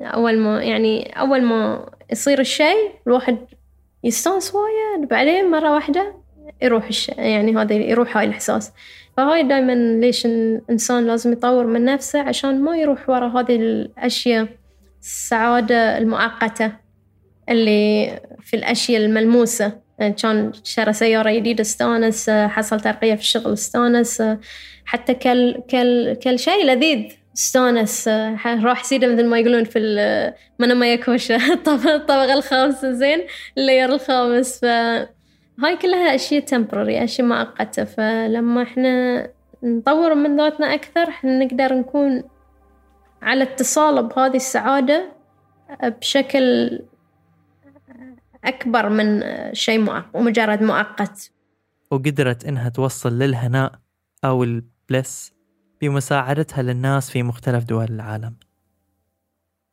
أول 0.00 0.38
ما 0.38 0.62
يعني 0.62 1.20
أول 1.20 1.42
ما 1.42 1.88
يصير 2.12 2.40
الشيء 2.40 2.90
الواحد 3.06 3.38
يستانس 4.04 4.54
وايد 4.54 5.08
بعدين 5.08 5.50
مرة 5.50 5.74
واحدة 5.74 6.14
يروح 6.62 6.86
الشيء 6.86 7.18
يعني 7.18 7.56
هذا 7.56 7.74
يروح 7.74 8.16
هاي 8.16 8.24
الإحساس. 8.26 8.72
فهاي 9.16 9.42
دايما 9.42 10.00
ليش 10.00 10.26
الإنسان 10.26 11.06
لازم 11.06 11.32
يطور 11.32 11.66
من 11.66 11.84
نفسه 11.84 12.20
عشان 12.20 12.60
ما 12.60 12.76
يروح 12.76 13.10
ورا 13.10 13.28
هذه 13.28 13.56
الأشياء 13.56 14.48
السعادة 15.00 15.98
المؤقتة 15.98 16.72
اللي 17.48 18.20
في 18.42 18.56
الأشياء 18.56 19.04
الملموسة. 19.04 19.83
كان 19.98 20.52
شرى 20.64 20.92
سيارة 20.92 21.30
جديدة 21.30 21.60
استانس 21.60 22.30
حصل 22.30 22.80
ترقية 22.80 23.14
في 23.14 23.20
الشغل 23.20 23.52
استانس 23.52 24.22
حتى 24.84 25.14
كل 25.14 25.62
كل 25.70 26.14
كل 26.14 26.38
شيء 26.38 26.64
لذيذ 26.66 27.12
استانس 27.36 28.08
راح 28.44 28.84
سيده 28.84 29.06
مثل 29.06 29.26
ما 29.26 29.38
يقولون 29.38 29.64
في 29.64 29.78
منا 30.58 30.74
ما 30.74 30.92
يكوشة 30.92 31.36
الطبق 31.54 32.32
الخامس 32.32 32.86
زين 32.86 33.26
اللير 33.58 33.94
الخامس. 33.94 34.60
فهاي 34.60 35.76
كلها 35.82 36.14
أشياء 36.14 36.40
تمبرري 36.40 37.04
أشياء 37.04 37.28
مؤقتة. 37.28 37.84
فلما 37.84 38.62
إحنا 38.62 39.26
نطور 39.62 40.14
من 40.14 40.36
ذاتنا 40.36 40.74
أكثر 40.74 41.08
إحنا 41.08 41.44
نقدر 41.44 41.74
نكون 41.74 42.22
على 43.22 43.42
اتصال 43.42 44.02
بهذه 44.02 44.36
السعادة 44.36 45.12
بشكل 45.82 46.78
أكبر 48.44 48.88
من 48.88 49.22
شيء 49.54 49.80
مؤقت 49.80 50.06
ومجرد 50.14 50.62
مؤقت. 50.62 51.30
وقدرت 51.90 52.44
إنها 52.44 52.68
توصل 52.68 53.18
للهناء 53.18 53.78
أو 54.24 54.44
البلس 54.44 55.32
بمساعدتها 55.80 56.62
للناس 56.62 57.10
في 57.10 57.22
مختلف 57.22 57.64
دول 57.64 57.84
العالم. 57.84 58.36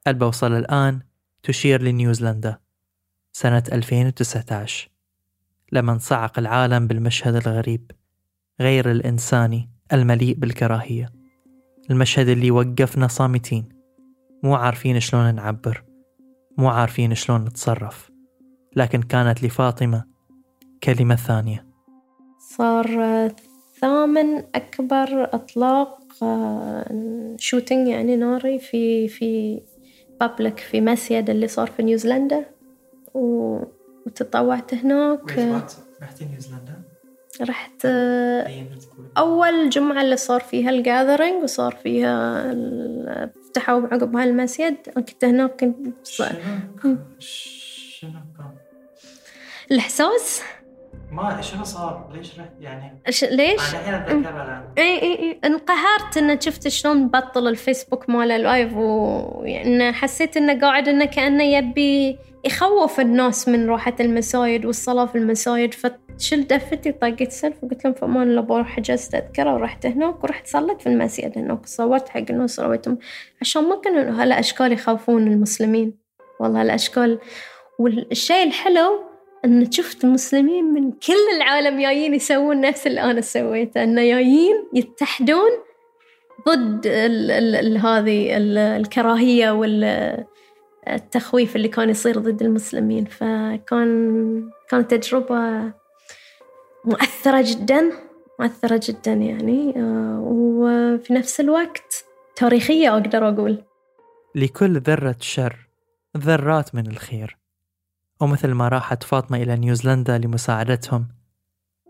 البوصلة 0.07 0.57
الآن 0.57 0.99
تشير 1.43 1.81
لنيوزيلندا 1.81 2.57
سنة 3.31 3.63
2019 3.71 4.89
لما 5.71 5.91
انصعق 5.91 6.39
العالم 6.39 6.87
بالمشهد 6.87 7.35
الغريب 7.35 7.91
غير 8.61 8.91
الإنساني 8.91 9.69
المليء 9.93 10.35
بالكراهية. 10.35 11.09
المشهد 11.89 12.27
اللي 12.27 12.51
وقفنا 12.51 13.07
صامتين 13.07 13.69
مو 14.43 14.55
عارفين 14.55 14.99
شلون 14.99 15.35
نعبر 15.35 15.83
مو 16.57 16.69
عارفين 16.69 17.15
شلون 17.15 17.45
نتصرف. 17.45 18.10
لكن 18.75 19.01
كانت 19.01 19.43
لفاطمة 19.43 20.05
كلمة 20.83 21.15
ثانية. 21.15 21.65
صار 22.39 23.31
ثامن 23.81 24.43
أكبر 24.55 25.23
إطلاق 25.23 25.99
shooting 27.37 27.87
يعني 27.87 28.15
ناري 28.15 28.59
في 28.59 29.07
في 29.07 29.61
public 30.19 30.59
في 30.59 30.81
مسيد 30.81 31.29
اللي 31.29 31.47
صار 31.47 31.67
في 31.67 31.83
نيوزيلندا. 31.83 32.45
وتطوعت 33.13 34.73
هناك. 34.73 35.39
رحتي 36.01 36.25
نيوزيلندا؟ 36.25 36.81
رحت 37.41 37.85
أول 39.17 39.69
جمعة 39.69 40.01
اللي 40.01 40.17
صار 40.17 40.41
فيها 40.41 40.69
ال 40.69 40.77
gathering 40.77 41.43
وصار 41.43 41.75
فيها 41.75 42.53
فتحوا 43.47 43.87
عقب 43.87 44.15
هالمسجد 44.15 44.75
كنت 44.95 45.25
هناك 45.25 45.59
كنت 45.59 45.95
شنو 46.03 46.27
كان؟ 48.37 48.60
الإحساس 49.71 50.41
ما 51.11 51.41
شنو 51.41 51.63
صار؟ 51.63 52.09
ليش 52.13 52.39
رحت 52.39 52.51
يعني؟ 52.59 53.01
أش... 53.07 53.23
ليش؟ 53.23 53.75
أنا 53.75 53.79
الحين 53.79 53.93
اتذكرها 53.93 54.73
إي 54.77 55.01
إي 55.01 55.19
إي. 55.19 55.39
انقهرت 55.45 56.17
إن 56.17 56.41
شفت 56.41 56.67
شلون 56.67 57.07
بطل 57.07 57.47
الفيسبوك 57.47 58.09
ماله 58.09 58.35
ال 58.35 58.43
live 58.43 58.73
ويعني 58.75 59.93
حسيت 59.93 60.37
إنه 60.37 60.59
قاعد 60.59 60.87
إنه 60.87 61.05
كأنه 61.05 61.43
يبي 61.43 62.17
يخوف 62.45 62.99
الناس 62.99 63.49
من 63.49 63.67
روحة 63.67 63.95
المسايد 63.99 64.65
والصلاة 64.65 65.05
في 65.05 65.17
المسايد. 65.17 65.73
فشل 65.73 66.47
دفتي 66.47 66.91
طقيت 66.91 67.31
سلف 67.31 67.63
وقلت 67.63 67.85
لهم 67.85 67.93
في 67.93 68.05
أمان 68.05 68.29
الله 68.29 68.41
بروح 68.41 68.67
حجزت 68.67 69.15
تذكرة 69.15 69.53
ورحت 69.53 69.85
هناك 69.85 70.23
ورحت 70.23 70.47
صليت 70.47 70.81
في 70.81 70.87
المسجد 70.87 71.37
هناك 71.37 71.65
صورت 71.65 72.09
حق 72.09 72.23
الناس 72.29 72.59
رويتهم. 72.59 72.97
عشان 73.41 73.63
ما 73.63 73.81
كانوا 73.81 74.21
هالأشكال 74.23 74.73
يخافون 74.73 75.27
المسلمين. 75.27 75.93
والله 76.39 76.61
هالأشكال. 76.61 77.19
والشيء 77.79 78.43
الحلو 78.43 79.10
إن 79.45 79.71
شفت 79.71 80.03
المسلمين 80.03 80.65
من 80.73 80.91
كل 80.91 81.35
العالم 81.35 81.81
جايين 81.81 82.13
يسوون 82.13 82.61
نفس 82.61 82.87
اللي 82.87 83.01
أنا 83.01 83.21
سويته. 83.21 83.83
انه 83.83 84.01
جايين 84.01 84.67
يتحدون 84.73 85.49
ضد 86.47 86.87
ال 86.87 87.31
ال 87.31 87.55
ال 87.55 87.77
هذه 87.77 88.37
الكراهية 88.77 89.51
والتخويف 90.87 91.55
اللي 91.55 91.67
كان 91.67 91.89
يصير 91.89 92.19
ضد 92.19 92.41
المسلمين. 92.41 93.05
فكان 93.05 94.49
كانت 94.69 94.93
تجربة 94.93 95.71
مؤثرة 96.85 97.43
جدا 97.47 97.91
مؤثرة 98.39 98.81
جدا 98.83 99.13
يعني. 99.13 99.73
آه، 99.77 100.21
وفي 100.21 101.13
نفس 101.13 101.39
الوقت 101.39 102.05
تاريخية 102.35 102.93
أقدر 102.93 103.29
أقول. 103.29 103.63
لكل 104.35 104.79
ذرة 104.79 105.15
شر 105.19 105.55
ذرات 106.17 106.75
من 106.75 106.87
الخير. 106.87 107.40
ومثل 108.21 108.51
ما 108.51 108.67
راحت 108.67 109.03
فاطمة 109.03 109.37
إلى 109.37 109.55
نيوزيلندا 109.55 110.17
لمساعدتهم 110.17 111.07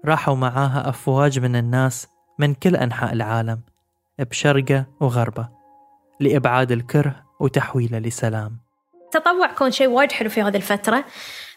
راحوا 0.06 0.36
معاها 0.36 0.90
أفواج 0.90 1.40
من 1.40 1.56
الناس 1.56 2.08
من 2.40 2.54
كل 2.54 2.76
أنحاء 2.76 3.14
العالم 3.14 3.62
بشرقة 4.20 4.86
وغربة 5.00 5.50
لإبعاد 6.20 6.72
الكره 6.72 7.24
وتحويله 7.40 8.00
لسلام. 8.00 8.58
التطوع 9.16 9.54
كان 9.54 9.72
شيء 9.72 9.88
وايد 9.88 10.12
حلو 10.12 10.30
في 10.30 10.42
هذه 10.42 10.58
الفترة 10.58 11.06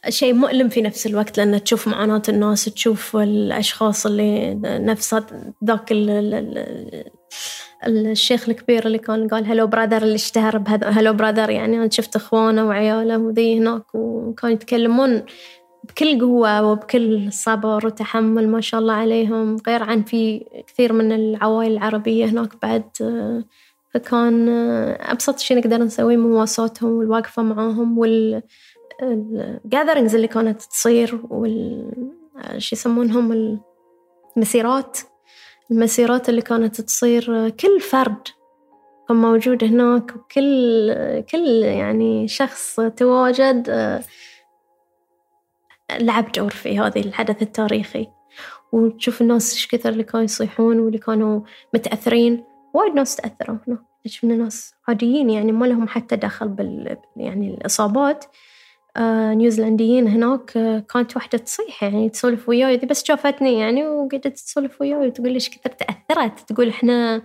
شيء 0.08 0.34
مؤلم 0.34 0.68
في 0.68 0.82
نفس 0.82 1.06
الوقت 1.06 1.38
لأن 1.38 1.64
تشوف 1.64 1.88
معاناة 1.88 2.22
الناس 2.28 2.64
تشوف 2.64 3.16
الأشخاص 3.16 4.06
اللي 4.06 4.54
نفس 4.64 5.14
ذاك 5.64 5.92
الشيخ 7.86 8.48
الكبير 8.48 8.86
اللي 8.86 8.98
كان 8.98 9.28
قال 9.28 9.46
هلو 9.46 9.66
برادر 9.66 10.02
اللي 10.02 10.14
اشتهر 10.14 10.58
بهذا 10.58 10.88
هلو 10.88 11.12
برادر 11.12 11.50
يعني 11.50 11.76
أنا 11.76 11.90
شفت 11.90 12.16
إخوانه 12.16 12.66
وعياله 12.66 13.18
وذي 13.18 13.58
هناك 13.58 13.94
وكانوا 13.94 14.54
يتكلمون 14.54 15.22
بكل 15.84 16.20
قوة 16.20 16.70
وبكل 16.70 17.32
صبر 17.32 17.86
وتحمل 17.86 18.48
ما 18.48 18.60
شاء 18.60 18.80
الله 18.80 18.94
عليهم. 18.94 19.56
غير 19.66 19.82
عن 19.82 20.02
في 20.02 20.46
كثير 20.66 20.92
من 20.92 21.12
العوائل 21.12 21.72
العربية 21.72 22.26
هناك 22.26 22.52
بعد 22.62 22.84
فكان 23.94 24.48
أبسط 25.00 25.38
شيء 25.38 25.58
نقدر 25.58 25.78
نسويه 25.78 26.16
مواساتهم 26.16 26.90
والواقفة 26.90 27.42
معاهم 27.42 27.98
وال 27.98 28.42
اللي 30.14 30.28
كانت 30.28 30.62
تصير 30.62 31.20
وال 31.30 31.90
شو 32.58 32.76
يسمونهم 32.76 33.58
المسيرات. 34.36 34.98
المسيرات 35.70 36.28
اللي 36.28 36.42
كانت 36.42 36.80
تصير 36.80 37.48
كل 37.48 37.80
فرد 37.80 38.28
كان 39.08 39.16
موجود 39.16 39.64
هناك 39.64 40.16
وكل 40.16 41.24
كل 41.30 41.46
يعني 41.62 42.28
شخص 42.28 42.80
تواجد 42.96 43.70
لعب 45.92 46.32
دور 46.32 46.50
في 46.50 46.78
هذه 46.78 47.00
الحدث 47.00 47.42
التاريخي. 47.42 48.08
وتشوف 48.72 49.20
الناس 49.20 49.52
إيش 49.52 49.68
كثر 49.68 49.88
اللي 49.88 50.04
كانوا 50.04 50.24
يصيحون 50.24 50.80
واللي 50.80 50.98
كانوا 50.98 51.40
متأثرين. 51.74 52.44
وايد 52.74 52.94
ناس 52.94 53.16
تأثروا 53.16 53.56
هناك. 53.68 53.80
شفنا 54.06 54.36
ناس 54.36 54.74
عاديين 54.88 55.30
يعني 55.30 55.52
ما 55.52 55.66
لهم 55.66 55.88
حتى 55.88 56.16
دخل 56.16 56.48
بال 56.48 56.96
يعني 57.16 57.54
الإصابات. 57.54 58.24
آه 58.24 58.53
نيوزيلنديين 59.34 60.08
هناك 60.08 60.56
آه 60.56 60.78
كانت 60.78 61.16
واحدة 61.16 61.38
تصيح 61.38 61.82
يعني 61.82 62.08
تسولف 62.08 62.48
وياي 62.48 62.76
بس 62.76 63.04
شافتني 63.04 63.58
يعني 63.58 63.86
وقعدت 63.86 64.26
تسولف 64.28 64.80
وياي 64.80 65.06
وتقول 65.06 65.32
ليش 65.32 65.50
كثر 65.50 65.70
تأثرت؟ 65.70 66.40
تقول 66.52 66.68
إحنا 66.68 67.22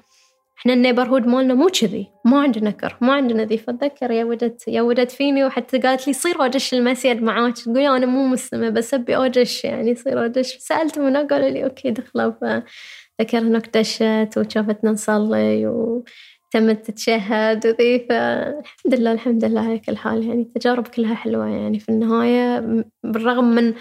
إحنا 0.60 0.74
ال 0.74 0.78
neighborhood 0.78 1.28
مالنا 1.28 1.54
مو 1.54 1.68
كذي 1.68 2.08
ما 2.26 2.42
عندنا 2.42 2.72
كره 2.72 2.98
ما 3.02 3.14
عندنا 3.14 3.44
ذي. 3.46 3.58
فأتذكر 3.58 4.12
يا 4.12 4.26
ودت 4.26 4.68
يا 4.68 4.82
ودت 4.82 5.12
فيني 5.12 5.46
وحتى 5.46 5.78
قالت 5.78 6.08
لي 6.08 6.14
صير 6.14 6.46
ادش 6.46 6.74
المسجد 6.74 7.22
معاك. 7.24 7.58
تقول 7.58 7.78
أنا 7.80 8.06
مو 8.06 8.28
مسلمة 8.28 8.70
بس 8.70 8.94
أبي 8.94 9.16
ادش 9.18 9.66
يعني 9.66 9.96
صير 9.96 10.26
ادش 10.26 10.56
سالتهم 10.58 11.06
هناك 11.06 11.34
قالوا 11.34 11.50
لي 11.50 11.64
okay 11.64 11.92
دخلوا. 11.92 12.32
فذكر 12.32 13.40
هناك 13.40 13.78
دشت 13.78 14.38
وشافتنا 14.38 14.92
نصلي 14.92 15.68
و 15.68 16.04
تمت 16.52 16.86
تتشهد 16.86 17.68
وذي 17.68 18.06
فالحمد 18.10 18.94
لله 18.94 19.12
الحمد 19.12 19.46
لله 19.46 19.62
على 19.62 19.80
كل 19.80 19.98
حال. 19.98 20.24
يعني 20.24 20.42
التجارب 20.42 20.88
كلها 20.88 21.16
حلوة 21.16 21.48
يعني 21.48 21.80
في 21.80 21.90
النهاية 21.90 22.60
بالرغم 23.04 23.44
من 23.56 23.74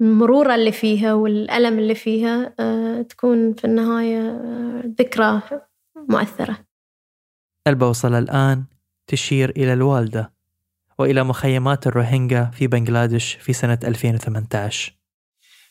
المرورة 0.00 0.54
اللي 0.54 0.72
فيها 0.72 1.14
والألم 1.14 1.78
اللي 1.78 1.94
فيها 1.94 2.54
آه، 2.60 3.02
تكون 3.02 3.54
في 3.54 3.64
النهاية 3.64 4.20
آه، 4.20 4.82
ذكرى 5.00 5.42
مؤثرة. 5.96 6.58
البوصلة 7.66 8.18
الآن 8.18 8.64
تشير 9.06 9.50
إلى 9.50 9.72
الوالدة 9.72 10.32
وإلى 10.98 11.24
مخيمات 11.24 11.86
الروهينجا 11.86 12.44
في 12.44 12.66
بنغلاديش 12.66 13.34
في 13.34 13.52
سنة 13.52 13.78
2018 13.84 14.94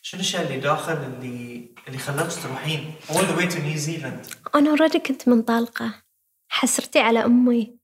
شنو 0.01 0.19
الأشياء 0.19 0.47
اللي 0.47 0.59
داخل 0.59 0.93
اللي 0.93 1.67
اللي 1.87 1.97
خلاك 1.97 2.27
تروحين 2.43 2.93
all 3.09 3.13
the 3.13 3.39
way 3.39 3.53
to 3.53 3.57
New 3.57 3.87
Zealand؟ 3.87 4.55
أنا 4.55 4.69
اوريدي 4.69 4.99
كنت 4.99 5.27
منطلقة. 5.29 6.06
حسرتي 6.49 6.99
على 6.99 7.25
أمي. 7.25 7.77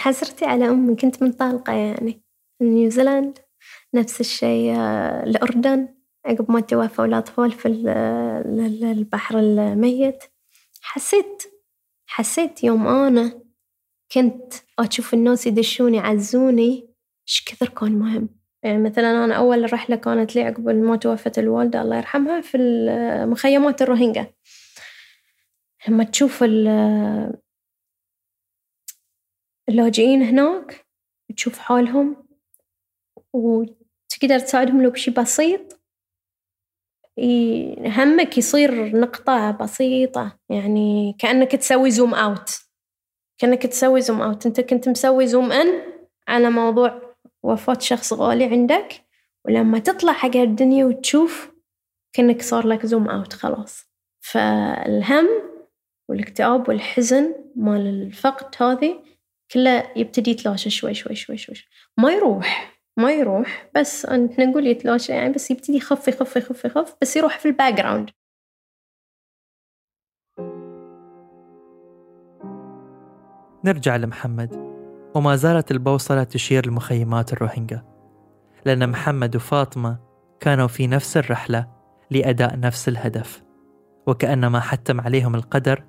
حسرتي 0.00 0.44
على 0.44 0.68
أمي. 0.68 0.96
كنت 0.96 1.22
منطلقة 1.22 1.72
يعني. 1.72 2.22
نيوزيلاند 2.62 3.38
نفس 3.94 4.20
الشيء 4.20 4.74
آه، 4.76 5.24
الأردن 5.24 5.88
عقب 6.26 6.50
ما 6.50 6.60
توفوا 6.60 7.04
الأطفال 7.04 7.52
في 7.52 7.68
البحر 7.68 9.38
الميت. 9.38 10.24
حسيت 10.82 11.42
حسيت 12.06 12.64
يوم 12.64 12.86
أنا 12.86 13.42
كنت 14.12 14.54
أشوف 14.78 15.14
الناس 15.14 15.46
يدشون 15.46 15.94
يعزوني 15.94 16.88
إيش 17.28 17.44
كثر 17.46 17.68
كان 17.68 17.92
مهم. 17.92 18.28
يعني 18.62 18.78
مثلا 18.78 19.24
أنا 19.24 19.34
أول 19.34 19.72
رحلة 19.72 19.96
كانت 19.96 20.34
لي 20.36 20.42
عقب 20.42 20.68
ما 20.68 20.96
توفت 20.96 21.38
الوالدة 21.38 21.82
الله 21.82 21.96
يرحمها 21.96 22.40
في 22.40 22.58
مخيمات 23.28 23.82
الروهينجا. 23.82 24.26
لما 25.88 26.04
تشوف 26.04 26.44
اللاجئين 29.68 30.22
هناك 30.22 30.86
تشوف 31.36 31.58
حالهم 31.58 32.16
وتقدر 33.32 34.38
تساعدهم 34.38 34.82
لو 34.82 34.90
بشي 34.90 35.10
بسيط 35.10 35.82
همك 37.86 38.38
يصير 38.38 38.96
نقطة 39.00 39.50
بسيطة 39.50 40.38
يعني 40.48 41.16
كأنك 41.18 41.52
تسوي 41.52 41.90
زوم 41.90 42.14
أوت 42.14 42.50
كأنك 43.38 43.62
تسوي 43.62 44.00
زوم 44.00 44.22
أوت 44.22 44.46
أنت 44.46 44.60
كنت 44.60 44.88
مسوي 44.88 45.26
زوم 45.26 45.52
إن 45.52 45.82
على 46.28 46.50
موضوع 46.50 47.14
وفاة 47.42 47.78
شخص 47.78 48.12
غالي 48.12 48.44
عندك 48.44 49.04
ولما 49.44 49.78
تطلع 49.78 50.12
حق 50.12 50.36
الدنيا 50.36 50.84
وتشوف 50.84 51.52
كأنك 52.12 52.42
صار 52.42 52.66
لك 52.66 52.86
zoom 52.86 53.08
out 53.08 53.32
خلاص. 53.32 53.84
فالهم 54.20 55.51
والاكتئاب 56.08 56.68
والحزن 56.68 57.34
مال 57.56 57.86
الفقد 57.86 58.62
هذه 58.62 59.02
كله 59.52 59.92
يبتدي 59.96 60.30
يتلاشى 60.30 60.70
شوي 60.70 60.94
شوي 60.94 61.14
شوي 61.14 61.36
شوي 61.36 61.56
ما 61.98 62.12
يروح 62.12 62.78
ما 62.96 63.12
يروح 63.12 63.70
بس 63.74 64.06
إحنا 64.06 64.44
نقول 64.44 64.66
يتلاشى 64.66 65.12
يعني 65.12 65.32
بس 65.32 65.50
يبتدي 65.50 65.76
يخف 65.76 66.08
يخف 66.08 66.36
يخف 66.36 66.64
يخف 66.64 66.96
بس 67.02 67.16
يروح 67.16 67.38
في 67.38 67.46
ال 67.46 67.74
background 67.74 68.10
نرجع 73.64 73.96
لمحمد. 73.96 74.72
وما 75.14 75.36
زالت 75.36 75.70
البوصلة 75.70 76.24
تشير 76.24 76.66
لمخيمات 76.66 77.32
الروهينجا. 77.32 77.82
لأن 78.64 78.88
محمد 78.90 79.36
وفاطمة 79.36 79.98
كانوا 80.40 80.66
في 80.66 80.86
نفس 80.86 81.16
الرحلة 81.16 81.66
لأداء 82.10 82.60
نفس 82.60 82.88
الهدف. 82.88 83.42
وكأنما 84.06 84.60
حتم 84.60 85.00
عليهم 85.00 85.34
القدر 85.34 85.84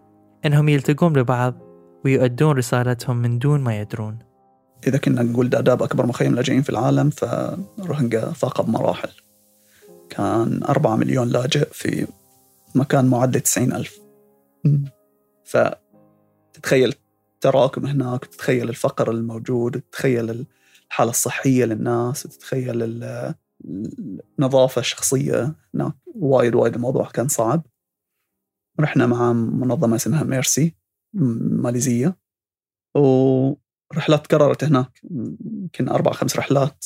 إنهم 0.45 0.69
يلتقون 0.69 1.13
ببعض 1.13 1.55
ويؤدون 2.05 2.57
رسالتهم 2.57 3.17
من 3.17 3.39
دون 3.39 3.59
ما 3.59 3.79
يدرون. 3.79 4.19
إذا 4.87 4.97
كنا 4.97 5.23
نقول 5.23 5.49
داداب 5.49 5.83
أكبر 5.83 6.05
مخيم 6.05 6.35
لاجئين 6.35 6.61
في 6.61 6.69
العالم 6.69 7.09
فروهنجا 7.09 8.31
فاق 8.31 8.61
بمراحل 8.61 9.09
كان 10.09 10.63
أربعة 10.63 10.95
مليون 10.95 11.27
لاجئ 11.27 11.69
في 11.71 12.07
مكان 12.75 13.05
معدل 13.05 13.39
تسعين 13.39 13.73
ألف. 13.73 13.99
فتتخيل 15.45 16.95
التراكم 17.35 17.85
هناك 17.85 18.25
تتخيل 18.25 18.69
الفقر 18.69 19.11
الموجود 19.11 19.81
تتخيل 19.81 20.45
الحالة 20.89 21.09
الصحية 21.09 21.65
للناس 21.65 22.23
تتخيل 22.23 23.03
النظافة 24.39 24.79
الشخصية 24.79 25.55
هناك. 25.75 25.93
وايد 26.15 26.55
وايد 26.55 26.75
الموضوع 26.75 27.09
كان 27.09 27.27
صعب. 27.27 27.65
رحنا 28.79 29.07
مع 29.07 29.33
منظمة 29.33 29.95
اسمها 29.95 30.23
ميرسي 30.23 30.75
ماليزية 31.13 32.17
ورحلات 32.95 34.25
تكررت 34.25 34.63
هناك. 34.63 34.99
يمكن 35.11 35.89
أربع 35.89 36.11
خمس 36.11 36.37
رحلات 36.37 36.85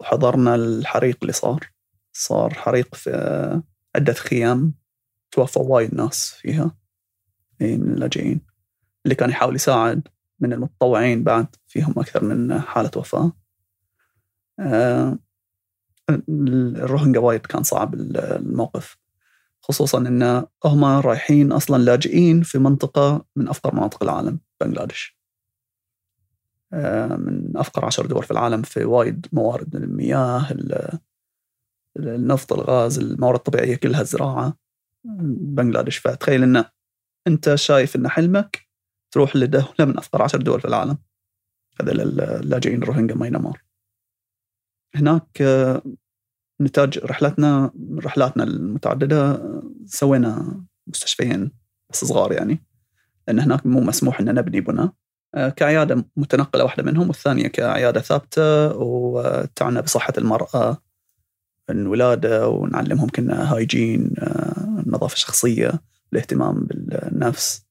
وحضرنا 0.00 0.54
الحريق 0.54 1.18
اللي 1.22 1.32
صار. 1.32 1.70
صار 2.12 2.54
حريق 2.54 2.94
في 2.94 3.62
عدة 3.96 4.12
خيام 4.12 4.74
توفى 5.30 5.58
وايد 5.58 5.94
ناس 5.94 6.30
فيها 6.30 6.76
من 7.60 7.92
اللاجئين. 7.92 8.40
اللي 9.04 9.14
كان 9.14 9.30
يحاول 9.30 9.54
يساعد 9.54 10.08
من 10.40 10.52
المتطوعين 10.52 11.24
بعد 11.24 11.46
فيهم 11.66 11.94
أكثر 11.98 12.24
من 12.24 12.60
حالة 12.60 12.90
وفاة. 12.96 13.32
آه، 14.58 15.18
الروهنجا 16.28 17.20
وايد 17.20 17.46
كان 17.46 17.62
صعب 17.62 17.94
الموقف. 17.94 18.98
خصوصا 19.68 19.98
إن 19.98 20.46
هم 20.64 20.84
رايحين 20.84 21.52
أصلا 21.52 21.82
لاجئين 21.82 22.42
في 22.42 22.58
منطقة 22.58 23.24
من 23.36 23.48
أفقر 23.48 23.74
مناطق 23.74 24.02
العالم 24.02 24.40
بنغلاديش. 24.60 25.16
آه، 26.72 27.16
من 27.16 27.56
أفقر 27.56 27.84
عشر 27.84 28.06
دول 28.06 28.22
في 28.22 28.30
العالم 28.30 28.62
في 28.62 28.84
وايد 28.84 29.26
موارد 29.32 29.76
المياه 29.76 30.48
النفط 31.96 32.52
الغاز 32.52 32.98
الموارد 32.98 33.38
الطبيعية 33.38 33.76
كلها 33.76 34.00
الزراعه 34.00 34.56
بنغلاديش. 35.04 35.98
فتخيل 35.98 36.42
إن 36.42 36.64
أنت 37.26 37.54
شايف 37.54 37.96
إن 37.96 38.08
حلمك 38.08 38.68
تروح 39.10 39.36
لدولة 39.36 39.74
من 39.80 39.98
أفقر 39.98 40.22
عشر 40.22 40.42
دول 40.42 40.60
في 40.60 40.68
العالم. 40.68 40.98
هذا 41.80 41.92
اللاجئين 41.92 42.82
الروهينجا 42.82 43.14
ماينمار 43.14 43.62
هناك 44.94 45.42
آه، 45.42 45.82
نتاج 46.60 46.98
رحلتنا 46.98 47.72
رحلاتنا 47.98 48.44
المتعددة 48.44 49.42
سوينا 49.86 50.64
مستشفيين 50.86 51.50
بس 51.90 52.04
صغار 52.04 52.32
يعني. 52.32 52.64
لأن 53.28 53.40
هناك 53.40 53.66
مو 53.66 53.80
مسموح 53.80 54.20
أن 54.20 54.34
نبني 54.34 54.60
بناء. 54.60 54.92
آه، 55.34 55.48
كعيادة 55.48 56.04
متنقلة 56.16 56.64
واحدة 56.64 56.82
منهم 56.82 57.08
والثانية 57.08 57.48
كعيادة 57.48 58.00
ثابتة 58.00 58.76
وتعنى 58.76 59.82
بصحة 59.82 60.12
المرأة 60.18 60.82
الولادة 61.70 62.48
ونعلمهم 62.48 63.08
كنا 63.08 63.54
هايجين 63.54 64.14
آه، 64.18 64.82
النظافة 64.86 65.14
الشخصية 65.14 65.72
الاهتمام 66.12 66.66
بالنفس. 66.66 67.66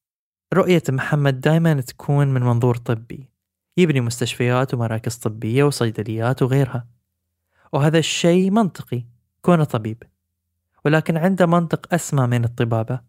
رؤية 0.53 0.83
محمد 0.89 1.41
دائما 1.41 1.81
تكون 1.81 2.27
من 2.27 2.41
منظور 2.41 2.77
طبي. 2.77 3.29
يبني 3.77 4.01
مستشفيات 4.01 4.73
ومراكز 4.73 5.15
طبية 5.15 5.63
وصيدليات 5.63 6.41
وغيرها. 6.41 6.87
وهذا 7.73 7.97
الشيء 7.97 8.51
منطقي. 8.51 9.05
كونه 9.41 9.63
طبيب. 9.63 10.03
ولكن 10.85 11.17
عنده 11.17 11.45
منطق 11.45 11.93
أسمى 11.93 12.27
من 12.27 12.43
الطبابة 12.43 13.01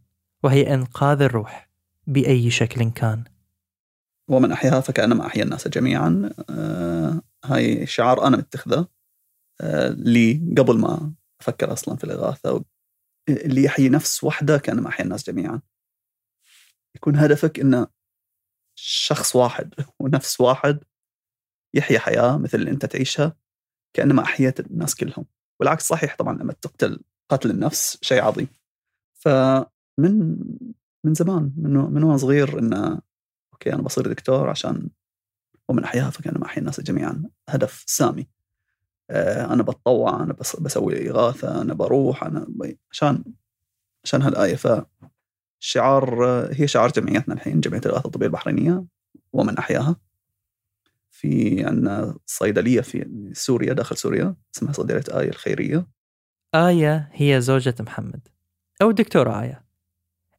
وهي 0.43 0.75
إنقاذ 0.75 1.23
الروح 1.23 1.71
بأي 2.07 2.51
شكل 2.51 2.91
كان. 2.91 3.25
ومن 4.31 4.53
أحياها 4.53 4.81
فكأنما 4.81 5.27
أحيا 5.27 5.43
الناس 5.43 5.69
جميعا. 5.69 6.31
آه 6.51 7.23
هاي 7.45 7.87
شعار 7.87 8.27
أنا 8.27 8.37
متخذه 8.37 8.89
آه 9.61 9.89
لي 9.89 10.55
قبل 10.59 10.79
ما 10.79 11.13
أفكر 11.41 11.73
أصلا 11.73 11.97
في 11.97 12.05
الإغاثة 12.05 12.65
اللي 13.29 13.65
يحيي 13.65 13.89
نفس 13.89 14.25
واحدة 14.25 14.59
كأنما 14.59 14.89
أحيا 14.89 15.05
الناس 15.05 15.31
جميعا. 15.31 15.61
يكون 16.97 17.17
هدفك 17.17 17.61
إنه 17.61 17.87
شخص 18.79 19.37
واحد 19.37 19.75
ونفس 20.01 20.41
واحد 20.41 20.85
يحيا 21.75 21.99
حياة 21.99 22.39
مثل 22.39 22.59
اللي 22.59 22.71
أنت 22.71 22.87
تعيشها 22.87 23.37
كأنما 23.97 24.23
أحييت 24.23 24.61
الناس 24.61 24.95
كلهم. 24.95 25.27
والعكس 25.61 25.89
صحيح 25.89 26.17
طبعا 26.17 26.39
لما 26.39 26.53
تقتل 26.53 27.05
قتل 27.31 27.51
النفس 27.51 27.99
شيء 28.03 28.23
عظيم. 28.23 28.49
فمن 29.15 30.37
من 31.05 31.15
زمان 31.15 31.53
من 31.57 31.71
من 31.75 32.03
وأنا 32.03 32.17
صغير 32.17 32.59
إنه 32.59 33.01
أوكي 33.53 33.73
أنا 33.75 33.83
بصير 33.83 34.09
دكتور 34.09 34.51
عشان 34.51 34.91
ومن 35.69 35.85
أحياها 35.85 36.11
فكانما 36.11 36.47
احيا 36.47 36.59
الناس 36.61 36.81
جميعا 36.81 37.25
هدف 37.49 37.85
سامي. 37.87 38.29
آه، 39.11 39.53
أنا 39.55 39.63
بتطوع 39.63 40.23
أنا 40.23 40.33
بس 40.33 40.57
بسوي 40.57 41.11
إغاثة 41.11 41.63
أنا 41.63 41.75
بروح 41.75 42.25
أنا 42.25 42.47
عشان 42.93 43.25
عشان 44.05 44.23
هالآية. 44.23 44.57
فالشعار 45.63 46.25
هي 46.53 46.69
شعار 46.69 46.91
جمعيتنا 46.93 47.35
الحين 47.35 47.61
جمعية 47.61 47.81
الإغاثة 47.87 48.07
الطبية 48.07 48.27
البحرينية 48.27 48.85
ومن 49.33 49.59
أحياها. 49.59 49.97
في 51.11 51.65
عندنا 51.65 52.19
صيدلية 52.27 52.81
في 52.81 53.31
سوريا 53.35 53.73
داخل 53.73 53.97
سوريا 53.97 54.37
اسمها 54.57 54.73
صيدلية 54.73 55.05
آية 55.21 55.29
الخيرية. 55.29 55.87
آية 56.57 57.11
هي 57.13 57.41
زوجة 57.41 57.75
محمد 57.81 58.29
أو 58.83 58.91
الدكتورة 58.91 59.43
آية 59.43 59.65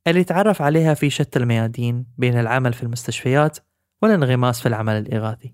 اللي 0.08 0.23
تعرف 0.23 0.62
عليها 0.62 0.93
في 0.93 1.10
شتى 1.10 1.39
الميادين 1.39 2.06
بين 2.17 2.39
العمل 2.39 2.73
في 2.73 2.84
المستشفيات 2.84 3.58
والانغماس 4.01 4.62
في 4.62 4.67
العمل 4.67 4.93
الإغاثي. 4.93 5.53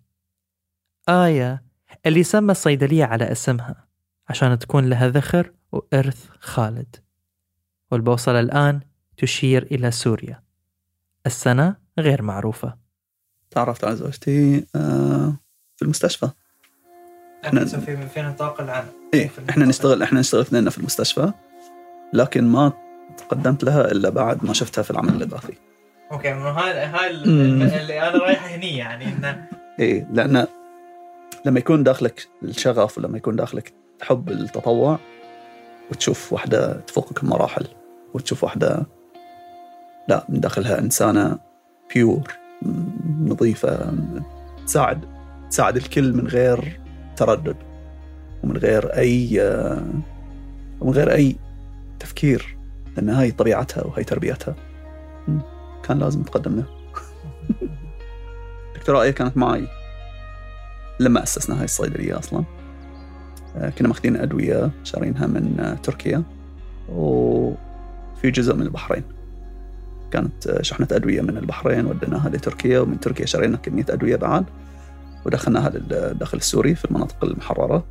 آية 1.09 1.63
اللي 2.05 2.23
سمى 2.23 2.51
الصيدلية 2.51 3.05
على 3.05 3.31
اسمها 3.31 3.87
عشان 4.29 4.59
تكون 4.59 4.89
لها 4.89 5.07
ذخر 5.07 5.53
وإرث 5.71 6.29
خالد 6.39 6.95
والبوصلة 7.91 8.39
الآن 8.39 8.81
تشير 9.17 9.63
إلى 9.63 9.91
سوريا. 9.91 10.43
السنة 11.25 11.75
غير 11.99 12.21
معروفة. 12.21 12.77
تعرفت 13.51 13.83
على 13.83 13.95
زوجتي 13.95 14.67
آه، 14.75 15.37
في 15.75 15.81
المستشفى. 15.81 16.29
إحنا 17.45 17.65
في 17.65 18.07
في 18.07 18.21
نطاق 18.21 18.61
العمل 18.61 18.87
إيه 19.13 19.29
إحنا 19.49 19.65
نشتغل 19.65 20.03
إحنا 20.03 20.19
نشتغل 20.19 20.41
اثنين 20.41 20.69
في 20.69 20.77
المستشفى 20.77 21.31
لكن 22.13 22.43
ما 22.43 22.71
تقدمت 23.17 23.63
لها 23.63 23.91
إلا 23.91 24.09
بعد 24.09 24.45
ما 24.45 24.53
شفتها 24.53 24.81
في 24.81 24.91
العمل 24.91 25.09
الاضافي 25.09 25.53
okay 26.11 26.29
هاي 26.29 26.85
هاي 26.85 27.09
اللي 27.09 28.07
أنا 28.07 28.17
رايح 28.17 28.53
هني 28.53 28.77
يعني 28.77 29.05
إنه 29.05 29.47
إيه 29.79 30.07
لأن 30.11 30.47
لما 31.45 31.59
يكون 31.59 31.83
داخلك 31.83 32.27
الشغف 32.43 32.97
ولما 32.97 33.17
يكون 33.17 33.35
داخلك 33.35 33.73
حب 34.01 34.29
التطوع 34.29 34.99
وتشوف 35.91 36.33
واحدة 36.33 36.73
تفوقك 36.73 37.25
بمراحل 37.25 37.67
وتشوف 38.13 38.43
واحدة 38.43 38.85
لا 40.07 40.25
من 40.29 40.39
داخلها 40.39 40.79
إنسانة 40.79 41.39
pure 41.95 42.31
نظيفة 43.19 43.93
تساعد 44.65 45.05
تساعد 45.49 45.75
الكل 45.75 46.13
من 46.13 46.27
غير 46.27 46.79
تردد. 47.15 47.55
ومن 48.43 48.57
غير 48.57 48.97
أي 48.97 49.39
ومن 50.81 50.93
غير 50.93 51.11
أي 51.11 51.35
تفكير 51.99 52.57
لأن 52.97 53.09
هاي 53.09 53.31
طبيعتها 53.31 53.83
وهي 53.83 54.03
تربيتها. 54.03 54.55
كان 55.83 55.99
لازم 55.99 56.21
نتقدم 56.21 56.55
له. 56.55 56.65
دكتورة 58.75 59.09
كانت 59.09 59.37
معي 59.37 59.67
لما 60.99 61.23
أسسنا 61.23 61.59
هاي 61.59 61.65
الصيدلية 61.65 62.19
أصلا. 62.19 62.43
آه، 63.57 63.69
كنا 63.69 63.87
ماخذين 63.87 64.15
أدوية 64.15 64.71
شارينها 64.83 65.27
من 65.27 65.59
آه، 65.59 65.73
تركيا. 65.73 66.23
وفي 66.89 68.31
جزء 68.31 68.55
من 68.55 68.61
البحرين. 68.61 69.03
كانت 70.11 70.47
آه، 70.47 70.61
شحنة 70.61 70.87
أدوية 70.91 71.21
من 71.21 71.37
البحرين 71.37 71.85
وديناها 71.85 72.29
لتركيا. 72.29 72.79
ومن 72.79 72.99
تركيا 72.99 73.25
شرينا 73.25 73.57
كمية 73.57 73.85
أدوية 73.89 74.15
بعد. 74.15 74.45
ودخلناها 75.25 75.69
للداخل 75.69 76.37
السوري 76.37 76.75
في 76.75 76.85
المناطق 76.85 77.23
المحررة. 77.23 77.85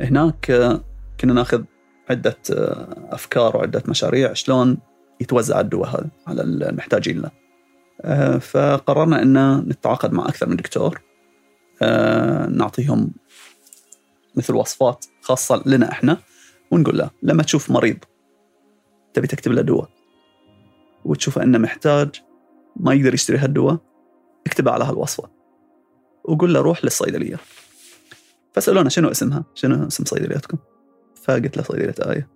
هناك 0.00 0.50
آه، 0.50 0.80
كنا 1.20 1.32
ناخذ 1.32 1.62
عدة 2.10 2.38
آه، 2.52 3.08
أفكار 3.10 3.56
وعدة 3.56 3.82
مشاريع 3.88 4.32
شلون 4.32 4.78
يتوزع 5.20 5.60
الدواء 5.60 5.88
هذا 5.88 6.08
على 6.26 6.42
المحتاجين 6.42 7.20
له. 7.20 7.30
آه، 8.00 8.38
فقررنا 8.38 9.22
أن 9.22 9.58
نتعاقد 9.58 10.12
مع 10.12 10.28
أكثر 10.28 10.48
من 10.48 10.56
دكتور. 10.56 11.00
نعطيهم 12.48 13.12
مثل 14.36 14.54
وصفات 14.54 15.06
خاصة 15.22 15.62
لنا 15.66 15.92
إحنا 15.92 16.18
ونقول 16.70 16.98
له 16.98 17.10
لما 17.22 17.42
تشوف 17.42 17.70
مريض 17.70 17.98
تبي 19.14 19.26
تكتب 19.26 19.52
له 19.52 19.62
دواء 19.62 19.88
وتشوف 21.04 21.38
أنه 21.38 21.58
محتاج 21.58 22.22
ما 22.76 22.94
يقدر 22.94 23.14
يشتري 23.14 23.38
هالدواء 23.38 23.78
اكتبه 24.46 24.70
على 24.70 24.84
هالوصفة. 24.84 25.39
وقول 26.24 26.54
له 26.54 26.60
روح 26.60 26.84
للصيدلية. 26.84 27.36
فسألونا 28.52 28.88
شنو 28.88 29.10
اسمها؟ 29.10 29.44
شنو 29.54 29.86
اسم 29.86 30.04
صيدليتكم؟ 30.04 30.58
فقلت 31.22 31.56
له 31.56 31.62
صيدلية 31.62 31.94
آية. 32.12 32.28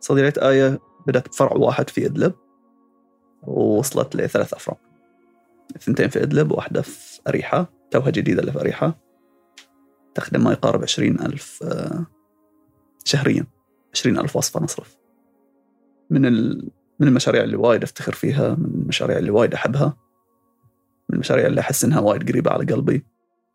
صيدلية 0.00 0.32
آية 0.38 0.78
بدأت 1.06 1.28
بفرع 1.28 1.52
واحد 1.52 1.90
في 1.90 2.06
إدلب 2.06 2.34
ووصلت 3.42 4.16
لثلاث 4.16 4.54
أفرع. 4.54 4.76
اثنتين 5.76 6.08
في 6.08 6.22
إدلب 6.22 6.52
وواحدة 6.52 6.82
في 6.82 7.20
أريحة. 7.28 7.72
توها 7.90 8.10
جديدة 8.10 8.40
اللي 8.40 8.52
في 8.52 8.60
أريحة. 8.60 8.98
تخدم 10.14 10.44
ما 10.44 10.52
يقارب 10.52 10.82
عشرين 10.82 11.20
ألف 11.20 11.62
آه، 11.62 12.06
شهريا. 13.04 13.46
عشرين 13.92 14.18
ألف 14.18 14.36
وصفة 14.36 14.60
نصرف 14.60 14.96
من. 16.10 16.22
من 17.00 17.08
المشاريع 17.08 17.42
اللي 17.44 17.56
وايد 17.56 17.82
أفتخر 17.82 18.12
فيها 18.12 18.54
من 18.54 18.64
المشاريع 18.64 19.18
اللي 19.18 19.30
وايد 19.30 19.54
أحبها. 19.54 19.96
من 21.14 21.18
المشاريع 21.18 21.46
اللي 21.46 21.60
أحس 21.60 21.84
إنها 21.84 22.00
وايد 22.00 22.28
قريبة 22.28 22.50
على 22.50 22.64
قلبي. 22.64 23.04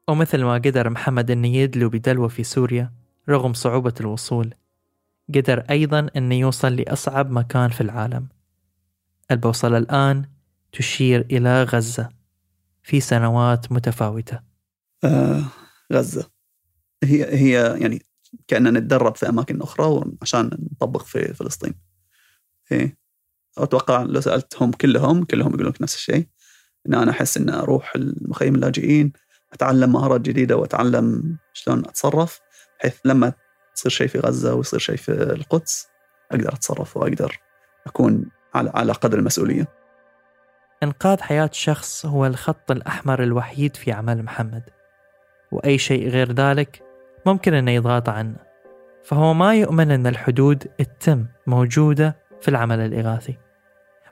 ومثل 0.07 0.43
ما 0.43 0.53
قدر 0.53 0.89
محمد 0.89 1.31
أن 1.31 1.45
يدلو 1.45 1.89
بدلوة 1.89 2.27
في 2.27 2.43
سوريا 2.43 2.93
رغم 3.29 3.53
صعوبة 3.53 3.93
الوصول 3.99 4.53
قدر 5.35 5.59
أيضا 5.59 6.07
أن 6.15 6.31
يوصل 6.31 6.75
لأصعب 6.75 7.31
مكان 7.31 7.69
في 7.69 7.81
العالم. 7.81 8.27
البوصلة 9.31 9.77
الآن 9.77 10.25
تشير 10.71 11.25
إلى 11.31 11.63
غزة 11.63 12.09
في 12.83 12.99
سنوات 12.99 13.71
متفاوتة. 13.71 14.39
آه 15.03 15.43
غزة. 15.93 16.29
هي 17.03 17.25
هي 17.25 17.79
يعني 17.81 18.01
كأننا 18.47 18.79
نتدرب 18.79 19.15
في 19.15 19.29
أماكن 19.29 19.61
أخرى 19.61 20.03
عشان 20.21 20.49
نطبق 20.71 21.03
في 21.03 21.33
فلسطين. 21.33 21.73
إيه. 22.71 22.97
أتوقع 23.57 24.03
لو 24.03 24.21
سألتهم 24.21 24.71
كلهم 24.71 25.23
كلهم 25.23 25.53
يقولون 25.53 25.73
نفس 25.81 25.95
الشيء. 25.95 26.27
إن 26.87 26.93
أنا 26.93 27.11
أحس 27.11 27.37
إن 27.37 27.49
أروح 27.49 27.95
المخيم 27.95 28.55
اللاجئين 28.55 29.13
أتعلم 29.53 29.91
مهارات 29.91 30.21
جديدة 30.21 30.57
وأتعلم 30.57 31.37
شلون 31.53 31.79
أتصرف 31.79 32.39
بحيث 32.79 32.97
لما 33.05 33.33
يصير 33.77 33.91
شيء 33.91 34.07
في 34.07 34.19
غزة 34.19 34.53
ويصير 34.53 34.79
شيء 34.79 34.95
في 34.95 35.11
القدس 35.11 35.87
أقدر 36.31 36.53
أتصرف 36.53 36.97
وأقدر 36.97 37.39
أكون 37.87 38.25
على 38.55 38.71
على 38.75 38.93
قدر 38.93 39.19
المسؤولية. 39.19 39.67
إنقاذ 40.83 41.21
حياة 41.21 41.49
شخص 41.53 42.05
هو 42.05 42.25
الخط 42.25 42.71
الأحمر 42.71 43.23
الوحيد 43.23 43.75
في 43.75 43.91
عمل 43.91 44.23
محمد. 44.23 44.63
وأي 45.51 45.77
شيء 45.77 46.09
غير 46.09 46.31
ذلك 46.33 46.83
ممكن 47.25 47.53
أنه 47.53 47.71
يضغط 47.71 48.09
عنه. 48.09 48.35
فهو 49.03 49.33
ما 49.33 49.55
يؤمن 49.55 49.91
أن 49.91 50.07
الحدود 50.07 50.57
تتم 50.57 51.25
موجودة 51.47 52.17
في 52.41 52.47
العمل 52.47 52.79
الإغاثي. 52.79 53.37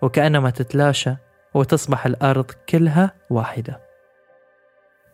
وكأنما 0.02 0.50
تتلاشى 0.50 1.16
وتصبح 1.58 2.06
الأرض 2.06 2.52
كلها 2.70 3.14
واحدة. 3.30 3.82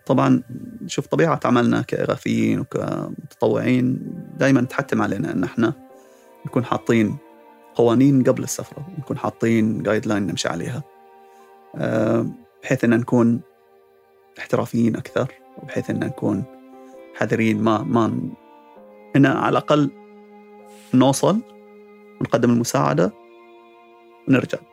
طبعا 0.06 0.43
شوف 0.88 1.08
طبيعة 1.08 1.39
عملنا 1.45 1.82
كإغاثيين 1.82 2.60
وكمتطوعين 2.60 3.99
دائما 4.38 4.62
تحتم 4.62 5.01
علينا 5.01 5.32
أن 5.32 5.43
إحنا 5.43 5.73
نكون 6.45 6.65
حاطين 6.65 7.17
قوانين 7.75 8.23
قبل 8.23 8.43
السفرة 8.43 8.89
نكون 8.97 9.17
حاطين 9.17 9.84
جايد 9.84 10.08
لاين 10.08 10.27
نمشي 10.27 10.47
عليها 10.47 10.84
آه، 11.75 12.25
بحيث 12.63 12.84
أن 12.84 12.89
نكون 12.89 13.41
احترافيين 14.39 14.95
أكثر 14.95 15.27
وبحيث 15.58 15.89
أن 15.89 15.99
نكون 15.99 16.43
حذرين 17.15 17.63
ما 17.63 17.84
ما 17.84 18.06
إن 19.15 19.25
على 19.25 19.49
الأقل 19.49 19.91
نوصل 20.93 21.41
ونقدم 22.21 22.49
المساعدة 22.49 23.13
ونرجع. 24.27 24.72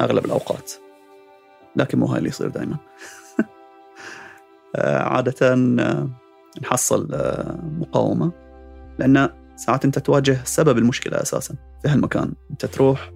أغلب 0.00 0.24
الأوقات. 0.24 0.72
لكن 1.76 1.98
مو 1.98 2.06
هاي 2.06 2.18
اللي 2.18 2.28
يصير 2.28 2.48
دائما 2.48 2.76
عادة 5.14 5.54
آه، 5.54 6.08
نحصل 6.62 7.08
آه، 7.14 7.58
مقاومة. 7.62 8.32
لأن 8.98 9.28
ساعات 9.56 9.84
أنت 9.84 9.98
تواجه 9.98 10.38
سبب 10.44 10.78
المشكلة 10.78 11.22
أساسا 11.22 11.54
في 11.82 11.88
هالمكان. 11.88 12.32
أنت 12.50 12.66
تروح 12.66 13.12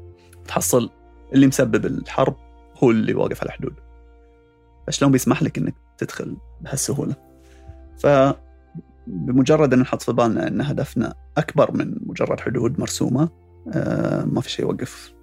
تحصل 0.49 0.91
اللي 1.33 1.47
مسبب 1.47 1.87
الحرب 1.87 2.37
هو 2.77 2.91
اللي 2.91 3.15
واقف 3.15 3.41
على 3.41 3.49
الحدود. 3.49 3.75
فشلون 4.87 5.13
بيسمح 5.13 5.43
لك 5.43 5.59
أنك 5.59 5.75
تدخل 5.99 6.37
بهالسهولة؟ 6.61 7.15
ف 7.99 8.07
بمجرد 9.07 9.73
أن 9.73 9.79
نحط 9.79 10.03
في 10.03 10.13
بالنا 10.13 10.49
أن 10.49 10.61
هدفنا 10.61 11.15
أكبر 11.39 11.73
من 11.73 11.95
مجرد 12.07 12.41
حدود 12.41 12.81
مرسومة 12.81 13.29
آه، 13.73 14.25
ما 14.25 14.41
في 14.41 14.51
شيء 14.51 14.65
يوقف 14.65 15.15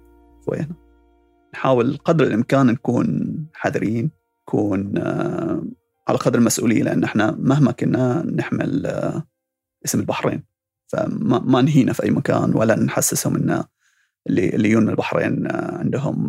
ويانا 0.46 0.74
نحاول 1.54 1.98
قدر 2.04 2.24
الإمكان 2.24 2.66
نكون 2.66 3.36
حذرين 3.54 4.10
نكون 4.48 4.98
آه، 4.98 5.62
على 6.08 6.18
قدر 6.18 6.38
المسؤولية 6.38 6.82
لأن 6.82 7.04
إحنا 7.04 7.36
مهما 7.38 7.72
كنا 7.72 8.22
نحمل 8.22 8.86
آه، 8.86 9.22
اسم 9.84 10.00
البحرين. 10.00 10.44
فما 10.86 11.38
ما 11.38 11.62
نهينا 11.62 11.92
في 11.92 12.02
أي 12.02 12.10
مكان 12.10 12.54
ولا 12.54 12.76
نحسسهم 12.80 13.36
أن 13.36 13.64
اللي 14.26 14.48
اللي 14.48 14.70
يجون 14.70 14.82
من 14.82 14.90
البحرين 14.90 15.46
آه، 15.46 15.78
عندهم 15.78 16.28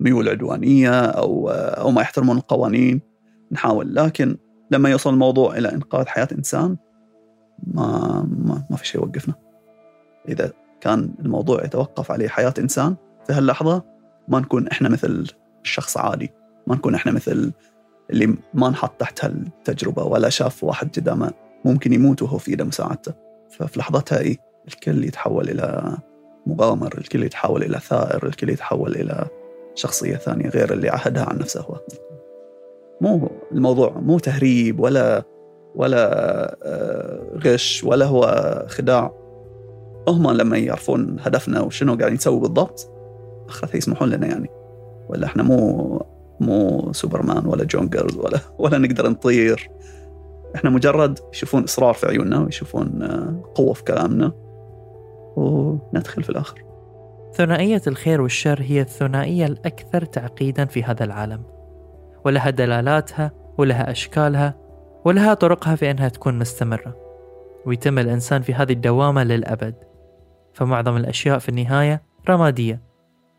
ميول 0.00 0.28
عدوانية 0.28 1.00
أو 1.00 1.50
آه، 1.50 1.80
أو 1.80 1.90
ما 1.90 2.02
يحترمون 2.02 2.36
القوانين. 2.36 3.00
نحاول 3.52 3.94
لكن 3.94 4.36
لما 4.70 4.90
يوصل 4.90 5.12
الموضوع 5.12 5.56
إلى 5.58 5.72
إنقاذ 5.72 6.06
حياة 6.06 6.28
إنسان 6.32 6.76
ما 7.66 8.22
ما, 8.30 8.66
ما 8.70 8.76
في 8.76 8.86
شيء 8.86 9.00
يوقفنا. 9.00 9.34
إذا 10.28 10.52
كان 10.80 11.14
الموضوع 11.20 11.64
يتوقف 11.64 12.10
عليه 12.10 12.28
حياة 12.28 12.54
إنسان 12.58 12.96
في 13.26 13.32
هاللحظة 13.32 13.95
ما 14.28 14.40
نكون 14.40 14.68
إحنا 14.68 14.88
مثل 14.88 15.26
الشخص 15.64 15.96
عادي. 15.96 16.32
ما 16.66 16.74
نكون 16.74 16.94
إحنا 16.94 17.12
مثل 17.12 17.52
اللي 18.10 18.34
ما 18.54 18.68
انحط 18.68 19.00
تحت 19.00 19.24
هالتجربة 19.24 20.04
ولا 20.04 20.28
شاف 20.28 20.64
واحد 20.64 20.96
قدامه. 20.96 21.32
ممكن 21.64 21.92
يموت 21.92 22.22
وهو 22.22 22.38
في 22.38 22.50
ايده 22.50 22.64
مساعدته 22.64 23.12
ففي 23.50 23.78
لحظتها 23.78 24.18
إيه 24.18 24.36
الكل 24.68 25.04
يتحول 25.04 25.48
إلى 25.48 25.96
مغامر 26.46 26.98
الكل 26.98 27.22
يتحول 27.22 27.62
إلى 27.62 27.78
ثائر 27.80 28.26
الكل 28.26 28.50
يتحول 28.50 28.94
إلى 28.94 29.26
شخصية 29.74 30.16
ثانية 30.16 30.48
غير 30.48 30.72
اللي 30.72 30.88
عهدها 30.88 31.24
عن 31.24 31.38
نفسه 31.38 31.60
هو. 31.60 31.80
مو 33.00 33.30
الموضوع 33.52 33.90
مو 33.90 34.18
تهريب 34.18 34.80
ولا 34.80 35.22
ولا 35.74 36.06
آه، 36.62 37.38
غش 37.44 37.84
ولا 37.84 38.06
هو 38.06 38.64
خداع. 38.68 39.12
هم 40.08 40.30
لما 40.30 40.58
يعرفون 40.58 41.16
هدفنا 41.20 41.60
وشنو 41.60 41.94
قاعدين 41.94 42.14
نسوي 42.16 42.40
بالضبط 42.40 42.95
اخرتها 43.48 43.76
يسمحون 43.76 44.08
لنا 44.08 44.26
يعني. 44.26 44.48
ولا 45.08 45.26
إحنا 45.26 45.42
مو 45.42 46.06
مو 46.40 46.92
سوبرمان 46.92 47.46
ولا 47.46 47.64
جون 47.64 47.90
ولا 48.16 48.38
ولا 48.58 48.78
نقدر 48.78 49.08
نطير. 49.08 49.70
إحنا 50.54 50.70
مجرد 50.70 51.18
يشوفون 51.32 51.62
إصرار 51.62 51.94
في 51.94 52.06
عيوننا 52.06 52.44
ويشوفون 52.44 53.02
آه، 53.02 53.52
قوة 53.54 53.72
في 53.72 53.84
كلامنا. 53.84 54.32
وندخل 55.36 56.22
في 56.22 56.30
الآخر. 56.30 56.64
ثنائية 57.34 57.82
الخير 57.86 58.20
والشر 58.20 58.62
هي 58.62 58.80
الثنائية 58.80 59.46
الأكثر 59.46 60.04
تعقيدا 60.04 60.64
في 60.64 60.82
هذا 60.82 61.04
العالم. 61.04 61.42
ولها 62.24 62.50
دلالاتها 62.50 63.32
ولها 63.58 63.90
أشكالها 63.90 64.54
ولها 65.04 65.34
طرقها 65.34 65.74
في 65.74 65.90
أنها 65.90 66.08
تكون 66.08 66.38
مستمرة. 66.38 66.96
ويتم 67.66 67.98
الإنسان 67.98 68.42
في 68.42 68.54
هذه 68.54 68.72
الدوامة 68.72 69.24
للأبد. 69.24 69.74
فمعظم 70.54 70.96
الأشياء 70.96 71.38
في 71.38 71.48
النهاية 71.48 72.02
رمادية. 72.28 72.85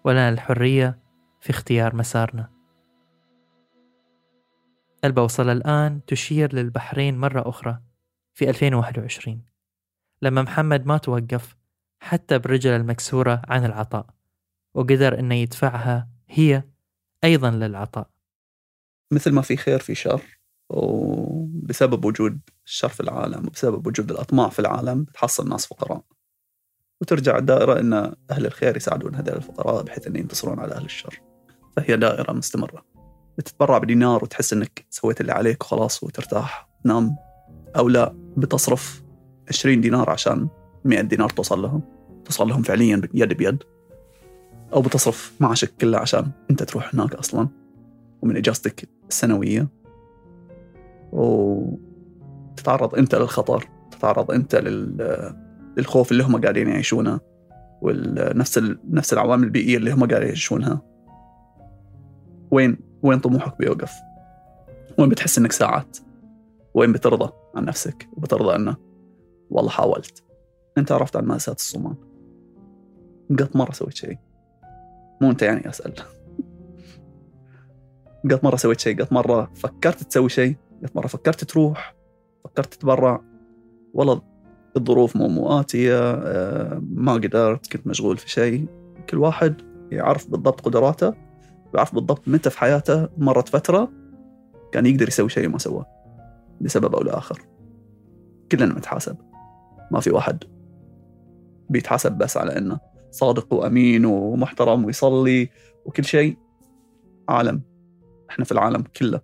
ولنا 0.07 0.29
الحرية 0.29 0.99
في 1.41 1.49
اختيار 1.49 1.95
مسارنا. 1.95 2.49
البوصلة 5.05 5.51
الآن 5.51 6.05
تشير 6.05 6.55
للبحرين 6.55 7.17
مرة 7.17 7.49
أخرى 7.49 7.79
في 8.33 8.49
2021 8.49 9.41
لما 10.21 10.41
محمد 10.41 10.85
ما 10.85 10.97
توقف 10.97 11.55
حتى 11.99 12.39
برجل 12.39 12.71
المكسورة 12.71 13.41
عن 13.47 13.65
العطاء 13.65 14.05
وقدر 14.73 15.19
أنه 15.19 15.35
يدفعها 15.35 16.09
هي 16.29 16.63
أيضا 17.23 17.51
للعطاء. 17.51 18.09
مثل 19.11 19.31
ما 19.31 19.41
في 19.41 19.57
خير 19.57 19.79
في 19.79 19.95
شر 19.95 20.39
وبسبب 20.69 22.05
وجود 22.05 22.39
الشر 22.65 22.89
في 22.89 22.99
العالم 22.99 23.47
وبسبب 23.47 23.87
وجود 23.87 24.11
الأطماع 24.11 24.49
في 24.49 24.59
العالم 24.59 25.03
تحصل 25.03 25.49
ناس 25.49 25.65
فقراء. 25.65 26.16
وترجع 27.01 27.37
الدائرة 27.37 27.79
أن 27.79 27.93
أهل 28.31 28.45
الخير 28.45 28.77
يساعدون 28.77 29.15
هذول 29.15 29.35
الفقراء 29.35 29.83
بحيث 29.83 30.07
أن 30.07 30.15
ينتصرون 30.15 30.59
على 30.59 30.75
أهل 30.75 30.85
الشر. 30.85 31.21
فهي 31.75 31.97
دائرة 31.97 32.33
مستمرة. 32.33 32.85
بتتبرع 33.37 33.77
بدينار 33.77 34.23
وتحس 34.23 34.53
أنك 34.53 34.85
سويت 34.89 35.21
اللي 35.21 35.31
عليك 35.31 35.63
وخلاص 35.63 36.03
وترتاح. 36.03 36.69
تنام 36.83 37.15
أو 37.77 37.89
لا 37.89 38.15
بتصرف 38.37 39.03
20 39.49 39.81
دينار 39.81 40.09
عشان 40.09 40.47
100 40.85 41.01
دينار 41.01 41.29
توصل 41.29 41.61
لهم. 41.61 41.81
توصل 42.25 42.47
لهم 42.47 42.61
فعليا 42.61 43.01
يد 43.13 43.33
بيد. 43.33 43.63
أو 44.73 44.81
بتصرف 44.81 45.33
معاشك 45.39 45.73
كله 45.81 45.97
عشان 45.97 46.31
أنت 46.51 46.63
تروح 46.63 46.95
هناك 46.95 47.15
أصلا. 47.15 47.47
ومن 48.21 48.37
إجازتك 48.37 48.89
السنوية. 49.09 49.67
وتتعرض 51.11 52.95
أنت 52.95 53.15
للخطر 53.15 53.69
تتعرض 53.91 54.31
أنت 54.31 54.55
للخوف 55.77 56.11
اللي 56.11 56.23
هم 56.23 56.41
قاعدين 56.41 56.67
يعيشونه 56.67 57.19
ونفس 57.81 58.59
نفس 58.89 59.13
العوامل 59.13 59.43
البيئية 59.43 59.77
اللي 59.77 59.91
هم 59.91 60.07
قاعدين 60.07 60.27
يعيشونها. 60.27 60.81
وين 62.51 62.77
وين 63.03 63.19
طموحك 63.19 63.57
بيوقف؟ 63.57 63.93
وين 64.99 65.09
بتحس 65.09 65.37
إنك 65.37 65.51
ساعات 65.51 65.97
وين 66.73 66.91
بترضى 66.91 67.31
عن 67.55 67.65
نفسك 67.65 68.07
وبترضى 68.13 68.55
إنه 68.55 68.75
والله 69.49 69.69
حاولت. 69.69 70.23
أنت 70.77 70.91
عرفت 70.91 71.15
عن 71.15 71.25
مأساة 71.25 71.53
الصومال. 71.53 71.95
قط 73.39 73.55
مرة 73.55 73.71
سويت 73.71 73.93
شيء. 73.93 74.17
مو 75.21 75.31
أنت 75.31 75.41
يعني 75.41 75.69
أسأل. 75.69 75.93
قط 78.31 78.43
مرة 78.43 78.55
سويت 78.55 78.79
شيء. 78.79 79.01
قط 79.01 79.13
مرة 79.13 79.51
فكرت 79.55 80.03
تسوي 80.03 80.29
شيء. 80.29 80.55
قط 80.83 80.95
مرة 80.95 81.07
فكرت 81.07 81.43
تروح. 81.43 81.95
فكرت 82.43 82.73
تتبرع. 82.73 83.21
والله 83.93 84.21
الظروف 84.77 85.15
مو 85.15 85.27
مؤاتية 85.27 86.11
آه، 86.11 86.81
ما 86.89 87.13
قدرت 87.13 87.71
كنت 87.71 87.87
مشغول 87.87 88.17
في 88.17 88.29
شيء. 88.29 88.65
كل 89.09 89.17
واحد 89.17 89.61
يعرف 89.91 90.31
بالضبط 90.31 90.61
قدراته 90.61 91.13
ويعرف 91.73 91.95
بالضبط 91.95 92.27
متى 92.27 92.49
في 92.49 92.59
حياته 92.59 93.09
مرت 93.17 93.49
فترة 93.49 93.91
كان 94.71 94.85
يقدر 94.85 95.07
يسوي 95.07 95.29
شيء 95.29 95.47
وما 95.47 95.57
سواه 95.57 95.85
لسبب 96.61 96.95
أو 96.95 97.03
لآخر. 97.03 97.41
كلنا 98.51 98.79
نتحاسب. 98.79 99.17
ما 99.91 99.99
في 99.99 100.11
واحد 100.11 100.43
بيتحاسب 101.69 102.11
بس 102.11 102.37
على 102.37 102.57
إنه 102.57 102.79
صادق 103.11 103.53
وأمين 103.53 104.05
ومحترم 104.05 104.85
ويصلي 104.85 105.49
وكل 105.85 106.05
شيء. 106.05 106.37
عالم. 107.29 107.61
إحنا 108.29 108.45
في 108.45 108.51
العالم 108.51 108.83
كله 108.97 109.21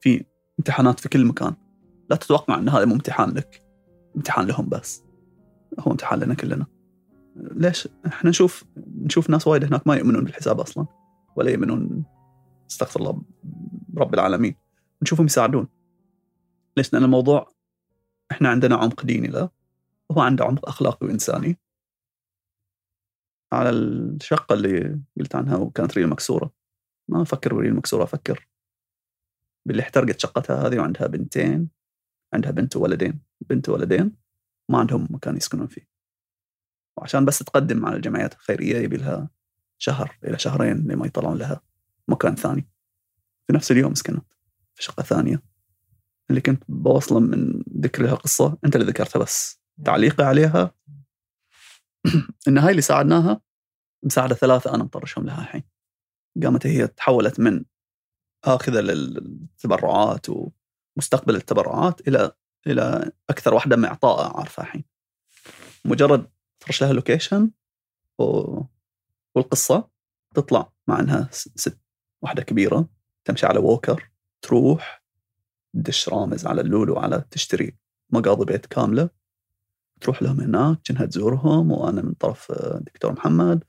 في 0.00 0.24
امتحانات 0.58 1.00
في 1.00 1.08
كل 1.08 1.24
مكان. 1.24 1.54
لا 2.10 2.16
تتوقع 2.16 2.58
إن 2.58 2.68
هذا 2.68 2.84
مو 2.84 2.94
امتحان 2.94 3.30
لك. 3.30 3.67
امتحان 4.16 4.46
لهم 4.46 4.68
بس. 4.68 5.04
هو 5.80 5.90
امتحان 5.90 6.18
لنا 6.18 6.34
كلنا. 6.34 6.66
ليش؟ 7.36 7.88
إحنا 8.06 8.30
نشوف 8.30 8.64
نشوف 8.76 9.30
ناس 9.30 9.46
وايد 9.46 9.64
هناك 9.64 9.86
ما 9.86 9.94
يؤمنون 9.94 10.24
بالحساب 10.24 10.60
أصلا 10.60 10.86
ولا 11.36 11.50
يؤمنون 11.50 12.04
استغفر 12.70 13.00
الله 13.00 13.22
برب 13.88 14.14
العالمين. 14.14 14.54
نشوفهم 15.02 15.26
يساعدون. 15.26 15.68
ليش؟ 16.76 16.92
لأن 16.92 17.04
الموضوع 17.04 17.52
إحنا 18.30 18.48
عندنا 18.48 18.76
عمق 18.76 19.04
ديني 19.04 19.28
له 19.28 19.50
وهو 20.10 20.20
عنده 20.20 20.44
عمق 20.44 20.68
أخلاقي 20.68 21.06
وإنساني. 21.06 21.58
على 23.52 23.70
الشقة 23.70 24.52
اللي 24.54 25.00
قلت 25.20 25.34
عنها 25.34 25.56
وكانت 25.56 25.98
ريل 25.98 26.08
مكسورة. 26.08 26.52
ما 27.08 27.22
أفكر 27.22 27.54
بريل 27.54 27.74
مكسورة 27.74 28.02
أفكر 28.02 28.48
باللي 29.66 29.82
احترقت 29.82 30.20
شقتها 30.20 30.66
هذه 30.66 30.78
وعندها 30.78 31.06
بنتين 31.06 31.68
عندها 32.34 32.50
بنت 32.50 32.76
وولدين. 32.76 33.27
بنت 33.50 33.68
وولدين 33.68 34.16
ما 34.68 34.78
عندهم 34.78 35.08
مكان 35.10 35.36
يسكنون 35.36 35.66
فيه. 35.66 35.88
وعشان 36.96 37.24
بس 37.24 37.38
تقدم 37.38 37.86
على 37.86 37.96
الجمعيات 37.96 38.34
الخيرية 38.34 38.76
يبي 38.78 38.96
لها 38.96 39.30
شهر 39.78 40.18
إلى 40.24 40.38
شهرين 40.38 40.76
لما 40.76 41.06
يطلعون 41.06 41.38
لها 41.38 41.60
مكان 42.08 42.34
ثاني. 42.34 42.68
في 43.46 43.52
نفس 43.52 43.72
اليوم 43.72 43.94
سكنت 43.94 44.34
في 44.74 44.82
شقة 44.82 45.02
ثانية. 45.02 45.42
اللي 46.30 46.40
كنت 46.40 46.62
بوصله 46.68 47.20
من 47.20 47.62
ذكر 47.80 48.14
قصة 48.14 48.58
أنت 48.64 48.76
اللي 48.76 48.86
ذكرتها 48.86 49.20
بس. 49.20 49.60
تعليقي 49.84 50.24
عليها. 50.24 50.74
إن 52.48 52.58
هاي 52.58 52.70
اللي 52.70 52.82
ساعدناها 52.82 53.40
مساعدة 54.02 54.34
ثلاثة 54.34 54.74
أنا 54.74 54.84
مطرشهم 54.84 55.26
لها 55.26 55.42
الحين. 55.42 55.62
قامت 56.42 56.66
هي 56.66 56.86
تحولت 56.86 57.40
من 57.40 57.64
آخذة 58.44 58.80
للتبرعات 58.80 60.26
ومستقبل 60.28 61.36
التبرعات 61.36 62.08
إلى 62.08 62.32
إلى 62.66 63.12
أكثر 63.30 63.54
واحدة 63.54 63.76
معطاءه 63.76 64.38
عارفة 64.38 64.62
الحين. 64.62 64.84
مجرد 65.84 66.30
ترش 66.60 66.82
لها 66.82 66.92
location 66.92 67.50
و... 68.18 68.60
والقصة 69.34 69.88
تطلع 70.34 70.72
مع 70.88 71.00
إنها 71.00 71.28
ست 71.32 71.78
واحدة 72.22 72.42
كبيرة 72.42 72.88
تمشي 73.24 73.46
على 73.46 73.58
walker 73.58 74.10
تروح 74.42 75.02
تدش 75.74 76.08
رامز 76.08 76.46
على 76.46 76.60
اللولو 76.60 76.98
على 76.98 77.24
تشتري 77.30 77.76
مقاضي 78.10 78.44
بيت 78.44 78.66
كاملة 78.66 79.10
تروح 80.00 80.22
لهم 80.22 80.40
هناك 80.40 80.82
كأنها 80.82 81.06
تزورهم 81.06 81.70
وأنا 81.70 82.02
من 82.02 82.12
طرف 82.12 82.50
الدكتور 82.50 83.12
محمد 83.12 83.64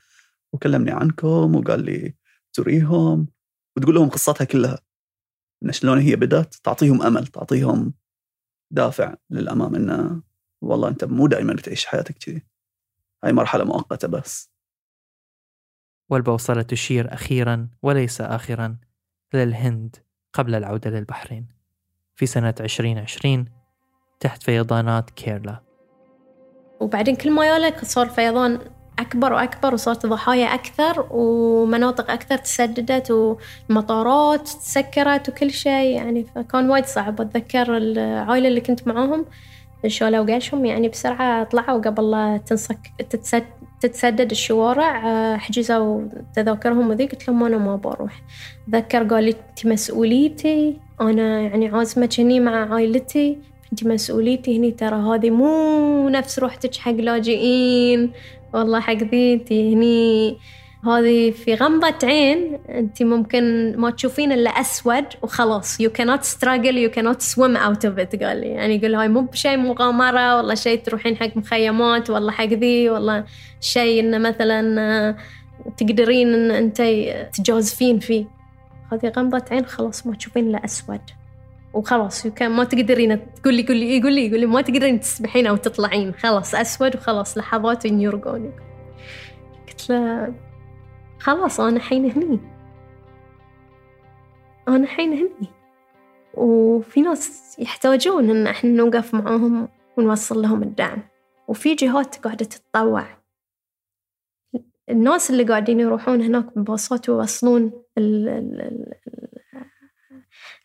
وكلمني 0.53 0.91
عنكم 0.91 1.55
وقال 1.55 1.85
لي 1.85 2.15
زوريهم 2.57 3.27
وتقول 3.77 3.95
لهم 3.95 4.09
قصتها 4.09 4.45
كلها. 4.45 4.79
إن 5.65 5.71
شلون 5.71 5.99
هي 5.99 6.15
بدأت؟ 6.15 6.55
تعطيهم 6.55 7.01
أمل 7.01 7.27
تعطيهم 7.27 7.93
دافع 8.71 9.15
للأمام 9.29 9.75
إنه 9.75 10.21
والله 10.61 10.87
أنت 10.87 11.03
مو 11.03 11.27
دائما 11.27 11.53
بتعيش 11.53 11.85
حياتك 11.85 12.17
كذي. 12.17 12.45
هاي 13.23 13.33
مرحلة 13.33 13.63
مؤقتة 13.63 14.07
بس. 14.07 14.51
والبوصلة 16.09 16.61
تشير 16.61 17.13
أخيرا 17.13 17.69
وليس 17.81 18.21
اخرا 18.21 18.77
للهند 19.33 19.95
قبل 20.33 20.55
العودة 20.55 20.89
للبحرين. 20.89 21.47
في 22.15 22.25
سنة 22.25 22.55
2020 22.59 23.45
تحت 24.19 24.43
فيضانات 24.43 25.09
كيرلا. 25.09 25.63
وبعدين 26.79 27.15
كل 27.15 27.31
ما 27.31 27.47
يالك 27.47 27.85
صار 27.85 28.09
فيضان 28.09 28.59
أكبر 28.99 29.33
وأكبر 29.33 29.73
وصارت 29.73 30.05
ضحايا 30.05 30.45
أكثر 30.45 31.07
ومناطق 31.11 32.11
أكثر 32.11 32.37
تسددت 32.37 33.11
والمطارات 33.11 34.47
تسكرت 34.47 35.29
وكل 35.29 35.51
شيء. 35.51 35.95
يعني 35.95 36.25
فكان 36.35 36.69
وايد 36.69 36.85
صعب. 36.85 37.21
أتذكر 37.21 37.77
العائلة 37.77 38.47
اللي 38.47 38.61
كنت 38.61 38.87
معاهم 38.87 39.25
شالوا 39.87 40.25
قاشهم 40.25 40.65
يعني 40.65 40.89
بسرعة 40.89 41.43
طلعوا 41.43 41.81
قبل 41.81 42.11
لا 42.11 42.39
تنصك 42.45 42.79
تتسد 43.09 43.43
تتسدد 43.81 44.31
الشوارع. 44.31 45.37
حجزوا 45.37 46.01
تذاكرهم 46.35 46.89
وذي 46.89 47.05
قلت 47.05 47.27
لهم 47.27 47.43
أنا 47.43 47.57
ما 47.57 47.75
بروح. 47.75 48.21
ذكر 48.69 49.03
قال 49.03 49.23
لي 49.23 49.35
أنت 49.49 49.65
مسؤوليتي. 49.65 50.77
أنا 51.01 51.41
يعني 51.41 51.67
عازمة 51.67 52.15
هني 52.19 52.39
مع 52.39 52.73
عائلتي. 52.73 53.37
انت 53.71 53.83
مسؤوليتي 53.83 54.57
هني 54.57 54.71
ترى 54.71 54.95
هذه 54.95 55.29
مو 55.29 56.09
نفس 56.09 56.39
روحتك 56.39 56.75
حق 56.75 56.91
لاجئين. 56.91 58.11
والله 58.53 58.79
حق 58.79 58.93
ذيتي 58.93 59.73
هني 59.73 60.37
هذه 60.85 61.31
في 61.31 61.53
غمضة 61.55 61.95
عين 62.03 62.59
أنت 62.69 63.03
ممكن 63.03 63.73
ما 63.77 63.89
تشوفين 63.91 64.31
إلا 64.31 64.49
أسود 64.49 65.05
وخلاص. 65.21 65.81
You 65.81 65.89
cannot 65.89 66.23
struggle 66.23 66.75
you 66.75 66.89
cannot 66.97 67.21
swim 67.21 67.55
out 67.57 67.83
of 67.85 67.99
it 67.99 68.23
قال 68.23 68.41
لي. 68.41 68.47
يعني 68.47 68.75
يقول 68.75 68.95
هاي 68.95 69.07
مو 69.07 69.21
بشيء 69.21 69.57
مغامرة 69.57 70.37
والله 70.37 70.55
شيء 70.55 70.79
تروحين 70.79 71.17
حق 71.17 71.37
مخيمات 71.37 72.09
والله 72.09 72.31
حق 72.31 72.45
ذي 72.45 72.89
والله 72.89 73.25
شيء 73.61 73.99
انه 73.99 74.17
مثلا 74.17 75.15
تقدرين 75.77 76.33
إن 76.33 76.51
أنت 76.51 76.81
تجازفين 77.33 77.99
فيه. 77.99 78.25
هذه 78.91 79.11
غمضة 79.17 79.45
عين 79.51 79.65
خلاص 79.65 80.07
ما 80.07 80.15
تشوفين 80.15 80.47
إلا 80.47 80.65
أسود. 80.65 81.01
وخلاص 81.73 82.27
كان؟ 82.27 82.51
ما 82.51 82.63
تقدرين 82.63 83.33
تقولي 83.33 83.67
قولي 83.67 83.97
يقول 83.97 84.13
لي 84.13 84.27
يقول 84.27 84.39
لي 84.39 84.45
ما 84.45 84.61
تقدرين 84.61 84.99
تسبحين 84.99 85.47
أو 85.47 85.55
تطلعين. 85.55 86.13
خلاص 86.13 86.55
أسود 86.55 86.95
وخلاص 86.95 87.37
لحظات 87.37 87.85
يرقون 87.85 88.53
قلت 89.67 89.89
له 89.89 90.33
خلاص 91.19 91.59
أنا 91.59 91.79
حين 91.79 92.11
هني. 92.11 92.39
أنا 94.67 94.87
حين 94.87 95.13
هني. 95.13 95.49
وفي 96.33 97.01
ناس 97.01 97.55
يحتاجون 97.59 98.29
إن 98.29 98.47
إحنا 98.47 98.69
نوقف 98.69 99.13
معاهم 99.13 99.67
ونوصل 99.97 100.41
لهم 100.41 100.63
الدعم. 100.63 101.01
وفي 101.47 101.75
جهات 101.75 102.15
قاعدة 102.15 102.45
تتطوع. 102.45 103.05
الناس 104.89 105.29
اللي 105.31 105.43
قاعدين 105.43 105.79
يروحون 105.79 106.21
هناك 106.21 106.57
بباصات 106.57 107.09
ويوصلون 107.09 107.71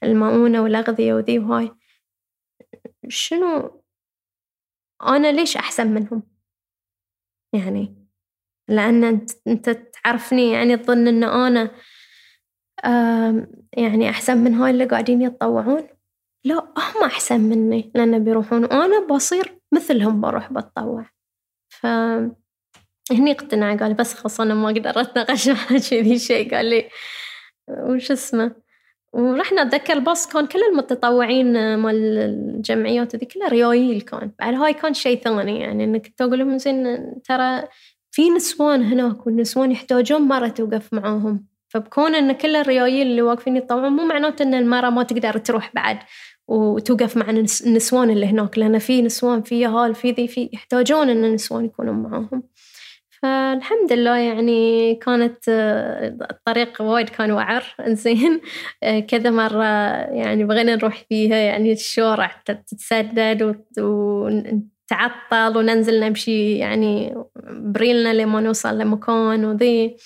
المؤونة 0.03 0.63
والأغذية 0.63 1.15
وذي 1.15 1.39
وهاي. 1.39 1.71
شنو؟ 3.09 3.83
أنا 5.03 5.33
ليش 5.33 5.57
أحسن 5.57 5.87
منهم؟ 5.87 6.23
يعني 7.55 8.09
لأن 8.69 9.27
أنت, 9.47 9.71
تعرفني 9.71 10.53
يعني 10.53 10.77
تظن 10.77 11.09
أن 11.09 11.25
أنا 11.25 11.71
يعني 13.77 14.11
أحسن 14.11 14.39
من 14.39 14.55
هاي 14.55 14.71
اللي 14.71 14.85
قاعدين 14.85 15.23
يتطوعون؟ 15.23 15.89
لا 16.45 16.55
هم 16.79 17.05
أحسن 17.05 17.41
مني 17.41 17.93
لأن 17.95 18.25
بيروحون 18.25 18.65
وأنا 18.65 19.07
بصير 19.07 19.59
مثلهم 19.75 20.21
بروح 20.21 20.53
بتطوع. 20.53 21.07
ف 21.69 21.87
هني 23.13 23.33
اقتنع 23.33 23.77
قال 23.77 23.95
بس 23.95 24.15
خلاص 24.15 24.41
أنا 24.41 24.55
ما 24.55 24.71
أقدر 24.71 25.01
أتناقش 25.01 25.49
مع 25.49 25.67
كذي 25.91 26.19
شيء 26.19 26.55
قال 26.55 26.67
لي 26.67 26.89
وش 27.69 28.11
اسمه؟ 28.11 28.57
ورحنا 29.15 29.63
أتذكر 29.63 29.93
الباص 29.93 30.29
كان 30.29 30.47
كل 30.47 30.59
المتطوعين 30.73 31.75
مال 31.79 32.19
الجمعيات 32.19 33.17
هذي 33.17 33.27
كلها 33.27 33.49
ريايل 33.49 34.01
كان 34.01 34.31
بعد 34.39 34.55
هاي 34.55 34.73
كان 34.73 34.95
شيء 34.95 35.21
ثاني 35.21 35.61
يعني 35.61 35.85
إنك 35.85 36.09
تقول 36.09 36.39
لهم 36.39 36.59
زين 36.59 37.13
ترى 37.25 37.65
في 38.11 38.31
نسوان 38.31 38.83
هناك 38.83 39.27
والنسوان 39.27 39.73
يحتاجون 39.73 40.23
مرة 40.23 40.49
توقف 40.49 40.93
معاهم. 40.93 41.47
فبكون 41.69 42.15
إن 42.15 42.33
كل 42.33 42.57
الريايل 42.57 43.07
اللي 43.07 43.23
واقفين 43.23 43.57
يتطوعون 43.57 43.93
مو 43.93 44.05
معناته 44.05 44.43
إن 44.43 44.55
المرأة 44.55 44.91
ما 44.91 45.03
تقدر 45.03 45.39
تروح 45.39 45.75
بعد 45.75 45.99
وتوقف 46.49 47.17
مع 47.17 47.31
النسوان 47.31 48.11
اللي 48.11 48.27
هناك 48.27 48.59
لأن 48.59 48.79
في 48.79 49.03
نسوان 49.03 49.43
في 49.43 49.61
يهال 49.61 49.95
في 49.95 50.11
ذي 50.11 50.29
في 50.29 50.51
يحتاجون 50.53 51.09
إن 51.11 51.25
النسوان 51.25 51.65
يكونوا 51.65 51.95
معاهم. 51.95 52.43
فالحمد 53.25 53.93
لله 53.93 54.17
يعني 54.17 54.95
كانت 54.95 55.49
الطريق 56.31 56.83
وايد 56.83 57.09
كان 57.09 57.31
وعر. 57.33 57.65
زين 58.05 58.41
كذا 59.09 59.31
مرة 59.31 59.65
يعني 60.15 60.45
بغينا 60.45 60.77
نروح 60.77 61.05
فيها 61.09 61.37
يعني 61.37 61.73
الشوارع 61.73 62.43
تتسدد 62.45 63.43
وتعطل 63.79 65.57
وننزل 65.59 66.01
نمشي 66.01 66.59
يعني 66.59 67.15
بريلنا 67.51 68.15
لما 68.15 68.41
نوصل 68.41 68.79
لمكان 68.79 69.45
وذي. 69.45 69.97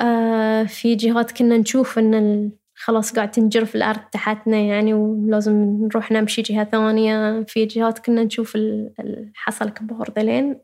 آه، 0.00 0.64
في 0.64 0.94
جهات 0.94 1.32
كنا 1.32 1.56
نشوف 1.56 1.98
إن 1.98 2.52
خلاص 2.84 3.12
قاعد 3.12 3.30
تنجرف 3.30 3.76
الأرض 3.76 4.00
تحتنا 4.12 4.58
يعني 4.58 4.94
ولازم 4.94 5.52
نروح 5.80 6.12
نمشي 6.12 6.42
جهة 6.42 6.64
ثانية. 6.64 7.42
في 7.42 7.66
جهات 7.66 7.98
كنا 7.98 8.24
نشوف 8.24 8.56
الحصى 8.56 9.64
الكبار 9.64 10.12
ذلين 10.18 10.60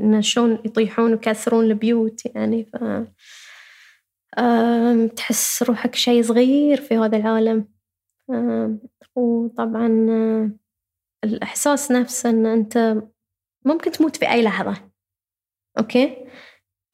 إن 0.00 0.22
شلون 0.22 0.52
يطيحون 0.64 1.10
ويكسرون 1.12 1.64
البيوت 1.64 2.26
يعني. 2.34 2.64
ف 2.64 2.76
تحس 5.16 5.62
روحك 5.62 5.94
شيء 5.94 6.22
صغير 6.22 6.80
في 6.80 6.96
هذا 6.96 7.16
العالم. 7.16 7.68
وطبعا 9.16 9.86
الإحساس 11.24 11.92
نفسه 11.92 12.30
إن 12.30 12.46
أنت 12.46 13.02
ممكن 13.64 13.90
تموت 13.90 14.16
في 14.16 14.30
أي 14.30 14.42
لحظة. 14.42 14.76
أوكي؟ 15.78 16.16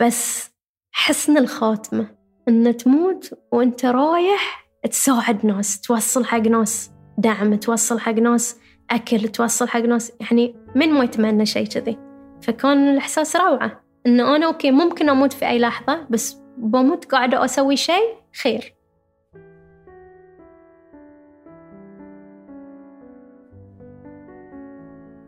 بس 0.02 0.50
حسن 0.90 1.38
الخاتمة. 1.38 2.16
إن 2.48 2.76
تموت 2.76 3.38
وأنت 3.52 3.84
رايح 3.84 4.70
تساعد 4.90 5.46
ناس 5.46 5.80
توصل 5.80 6.24
حق 6.24 6.38
ناس 6.38 6.90
دعم 7.18 7.54
توصل 7.54 8.00
حق 8.00 8.12
ناس 8.12 8.60
أكل 8.90 9.28
توصل 9.28 9.68
حق 9.68 9.80
ناس 9.80 10.12
يعني 10.20 10.56
من 10.74 10.92
ما 10.92 11.04
يتمنى 11.04 11.46
شيء 11.46 11.66
كذي. 11.66 11.98
فكان 12.42 12.88
الإحساس 12.88 13.36
روعة 13.36 13.84
إنه 14.06 14.36
أنا 14.36 14.46
أوكي 14.46 14.70
ممكن 14.70 15.08
أموت 15.08 15.32
في 15.32 15.48
أي 15.48 15.58
لحظة 15.58 16.06
بس 16.10 16.36
بموت 16.58 17.04
قاعدة 17.04 17.44
أسوي 17.44 17.76
شيء 17.76 18.14
خير. 18.42 18.74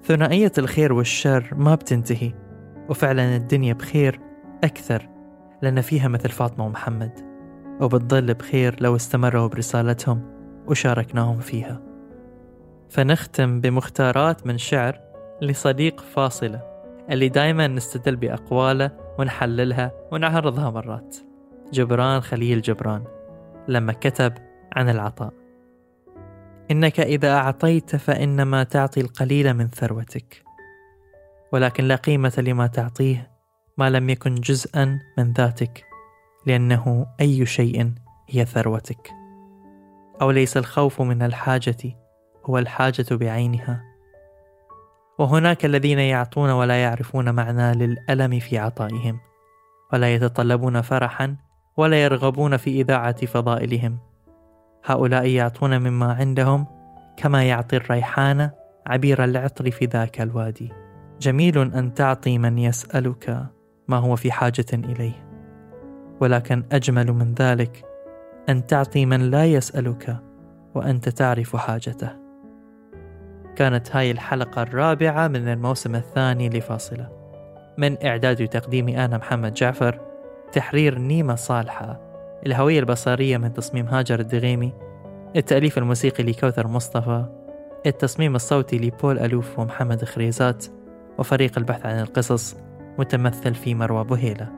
ثنائية 0.03 0.53
الخير 0.59 0.93
والشر 0.93 1.55
ما 1.57 1.75
بتنتهي 1.75 2.33
وفعلا 2.89 3.37
الدنيا 3.37 3.73
بخير 3.73 4.21
أكثر. 4.65 5.18
لأن 5.63 5.81
فيها 5.81 6.09
مثل 6.09 6.29
فاطمة 6.29 6.67
ومحمد. 6.67 7.29
وبتضل 7.81 8.35
بخير 8.35 8.77
لو 8.81 8.97
استمروا 8.97 9.49
برسالتهم 9.49 10.23
وشاركناهم 10.67 11.39
فيها. 11.39 11.83
فنختم 12.91 13.61
بمختارات 13.61 14.47
من 14.47 14.59
شعر 14.59 15.01
لصديق 15.43 16.01
فاصلة 16.01 16.63
اللي 17.11 17.29
دايما 17.29 17.67
نستدل 17.67 18.17
بأقواله 18.17 18.91
ونحللها 19.19 19.93
ونعرضها 20.13 20.71
مرات. 20.71 21.17
جبران 21.73 22.21
خليل 22.21 22.61
جبران 22.61 23.05
لما 23.69 23.93
كتب 23.93 24.33
عن 24.73 24.89
العطاء. 24.89 25.33
إنك 26.71 27.01
إذا 27.01 27.35
أعطيت 27.35 27.97
فإنما 27.97 28.65
تعطي 28.65 29.01
القليل 29.01 29.55
من 29.55 29.69
ثروتك. 29.69 30.43
ولكن 31.53 31.85
لا 31.85 31.97
قيمة 31.97 32.33
لما 32.39 32.67
تعطيه 32.67 33.38
ما 33.79 33.91
لم 33.91 34.11
يكن 34.11 34.35
جزءا 34.35 34.99
من 35.19 35.33
ذاتك 35.33 35.85
لأنه 36.47 37.07
أي 37.21 37.47
شيء 37.47 37.93
هي 38.29 38.45
ثروتك. 38.45 39.11
أو 40.23 40.31
ليس 40.31 40.57
الخوف 40.57 41.03
من 41.03 41.23
الحاجة 41.23 41.77
هو 42.45 42.59
الحاجة 42.59 43.07
بعينها. 43.11 43.85
وهناك 45.19 45.65
الذين 45.65 45.99
يعطون 45.99 46.51
ولا 46.51 46.83
يعرفون 46.83 47.35
معنى 47.35 47.73
للألم 47.73 48.39
في 48.39 48.59
عطائهم 48.59 49.21
ولا 49.93 50.15
يتطلبون 50.15 50.81
فرحا 50.81 51.37
ولا 51.77 52.05
يرغبون 52.05 52.57
في 52.57 52.81
إذاعة 52.81 53.27
فضائلهم. 53.27 53.99
هؤلاء 54.85 55.27
يعطون 55.27 55.79
مما 55.79 56.13
عندهم 56.13 56.67
كما 57.17 57.45
يعطي 57.45 57.77
الريحان 57.77 58.51
عبير 58.87 59.25
العطر 59.25 59.71
في 59.71 59.85
ذاك 59.85 60.21
الوادي. 60.21 60.73
جميل 61.21 61.59
أن 61.59 61.95
تعطي 61.95 62.39
من 62.39 62.59
يسألك. 62.59 63.58
ما 63.89 63.97
هو 63.97 64.17
في 64.17 64.33
حاجة 64.33 64.67
إليه. 64.75 65.29
ولكن 66.21 66.65
أجمل 66.73 67.13
من 67.13 67.35
ذلك 67.35 67.85
أن 68.49 68.67
تعطي 68.67 69.07
من 69.07 69.31
لا 69.31 69.45
يسألك 69.45 70.17
وأنت 70.75 71.09
تعرف 71.09 71.57
حاجته. 71.57 72.11
كانت 73.57 73.97
هاي 73.97 74.11
الحلقة 74.11 74.63
الرابعة 74.63 75.29
من 75.29 75.49
الموسم 75.49 75.95
الثاني 75.95 76.49
لفاصلة. 76.49 77.19
من 77.79 78.07
إعداد 78.07 78.43
وتقديمي 78.43 79.05
أنا 79.05 79.19
محمد 79.19 79.55
جعفر 79.55 80.01
تحرير 80.53 80.99
نيمة 80.99 81.35
صالحة 81.35 82.01
الهوية 82.47 82.81
البصرية 82.81 83.37
من 83.37 83.53
تصميم 83.53 83.87
هاجر 83.87 84.21
الدغيمي 84.21 84.73
التأليف 85.37 85.79
الموسيقي 85.79 86.25
لكوثر 86.25 86.67
مصطفى 86.67 87.25
التصميم 87.87 88.35
الصوتي 88.35 88.79
لبول 88.79 89.19
ألوف 89.19 89.59
ومحمد 89.59 90.05
خريزات 90.05 90.67
وفريق 91.19 91.59
البحث 91.59 91.87
عن 91.87 92.01
القصص 92.01 92.57
متمثل 92.99 93.55
في 93.55 93.75
مروى 93.75 94.05
بوهيلة 94.05 94.53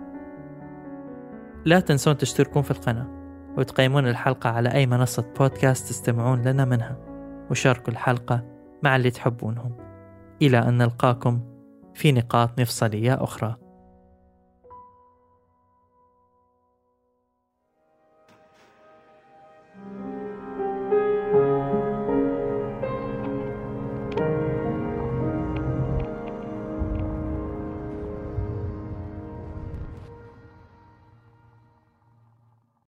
لا 1.64 1.80
تنسون 1.80 2.16
تشتركون 2.16 2.62
في 2.62 2.70
القناة 2.70 3.20
وتقيمون 3.56 4.08
الحلقة 4.08 4.50
على 4.50 4.72
أي 4.72 4.86
منصة 4.86 5.32
بودكاست 5.38 5.88
تستمعون 5.88 6.42
لنا 6.42 6.64
منها 6.64 6.98
وشاركوا 7.50 7.92
الحلقة 7.92 8.44
مع 8.82 8.96
اللي 8.96 9.10
تحبونهم. 9.10 9.76
إلى 10.42 10.58
أن 10.58 10.78
نلقاكم 10.78 11.40
في 11.94 12.12
نقاط 12.12 12.60
مفصلية 12.60 13.24
أخرى. 13.24 13.56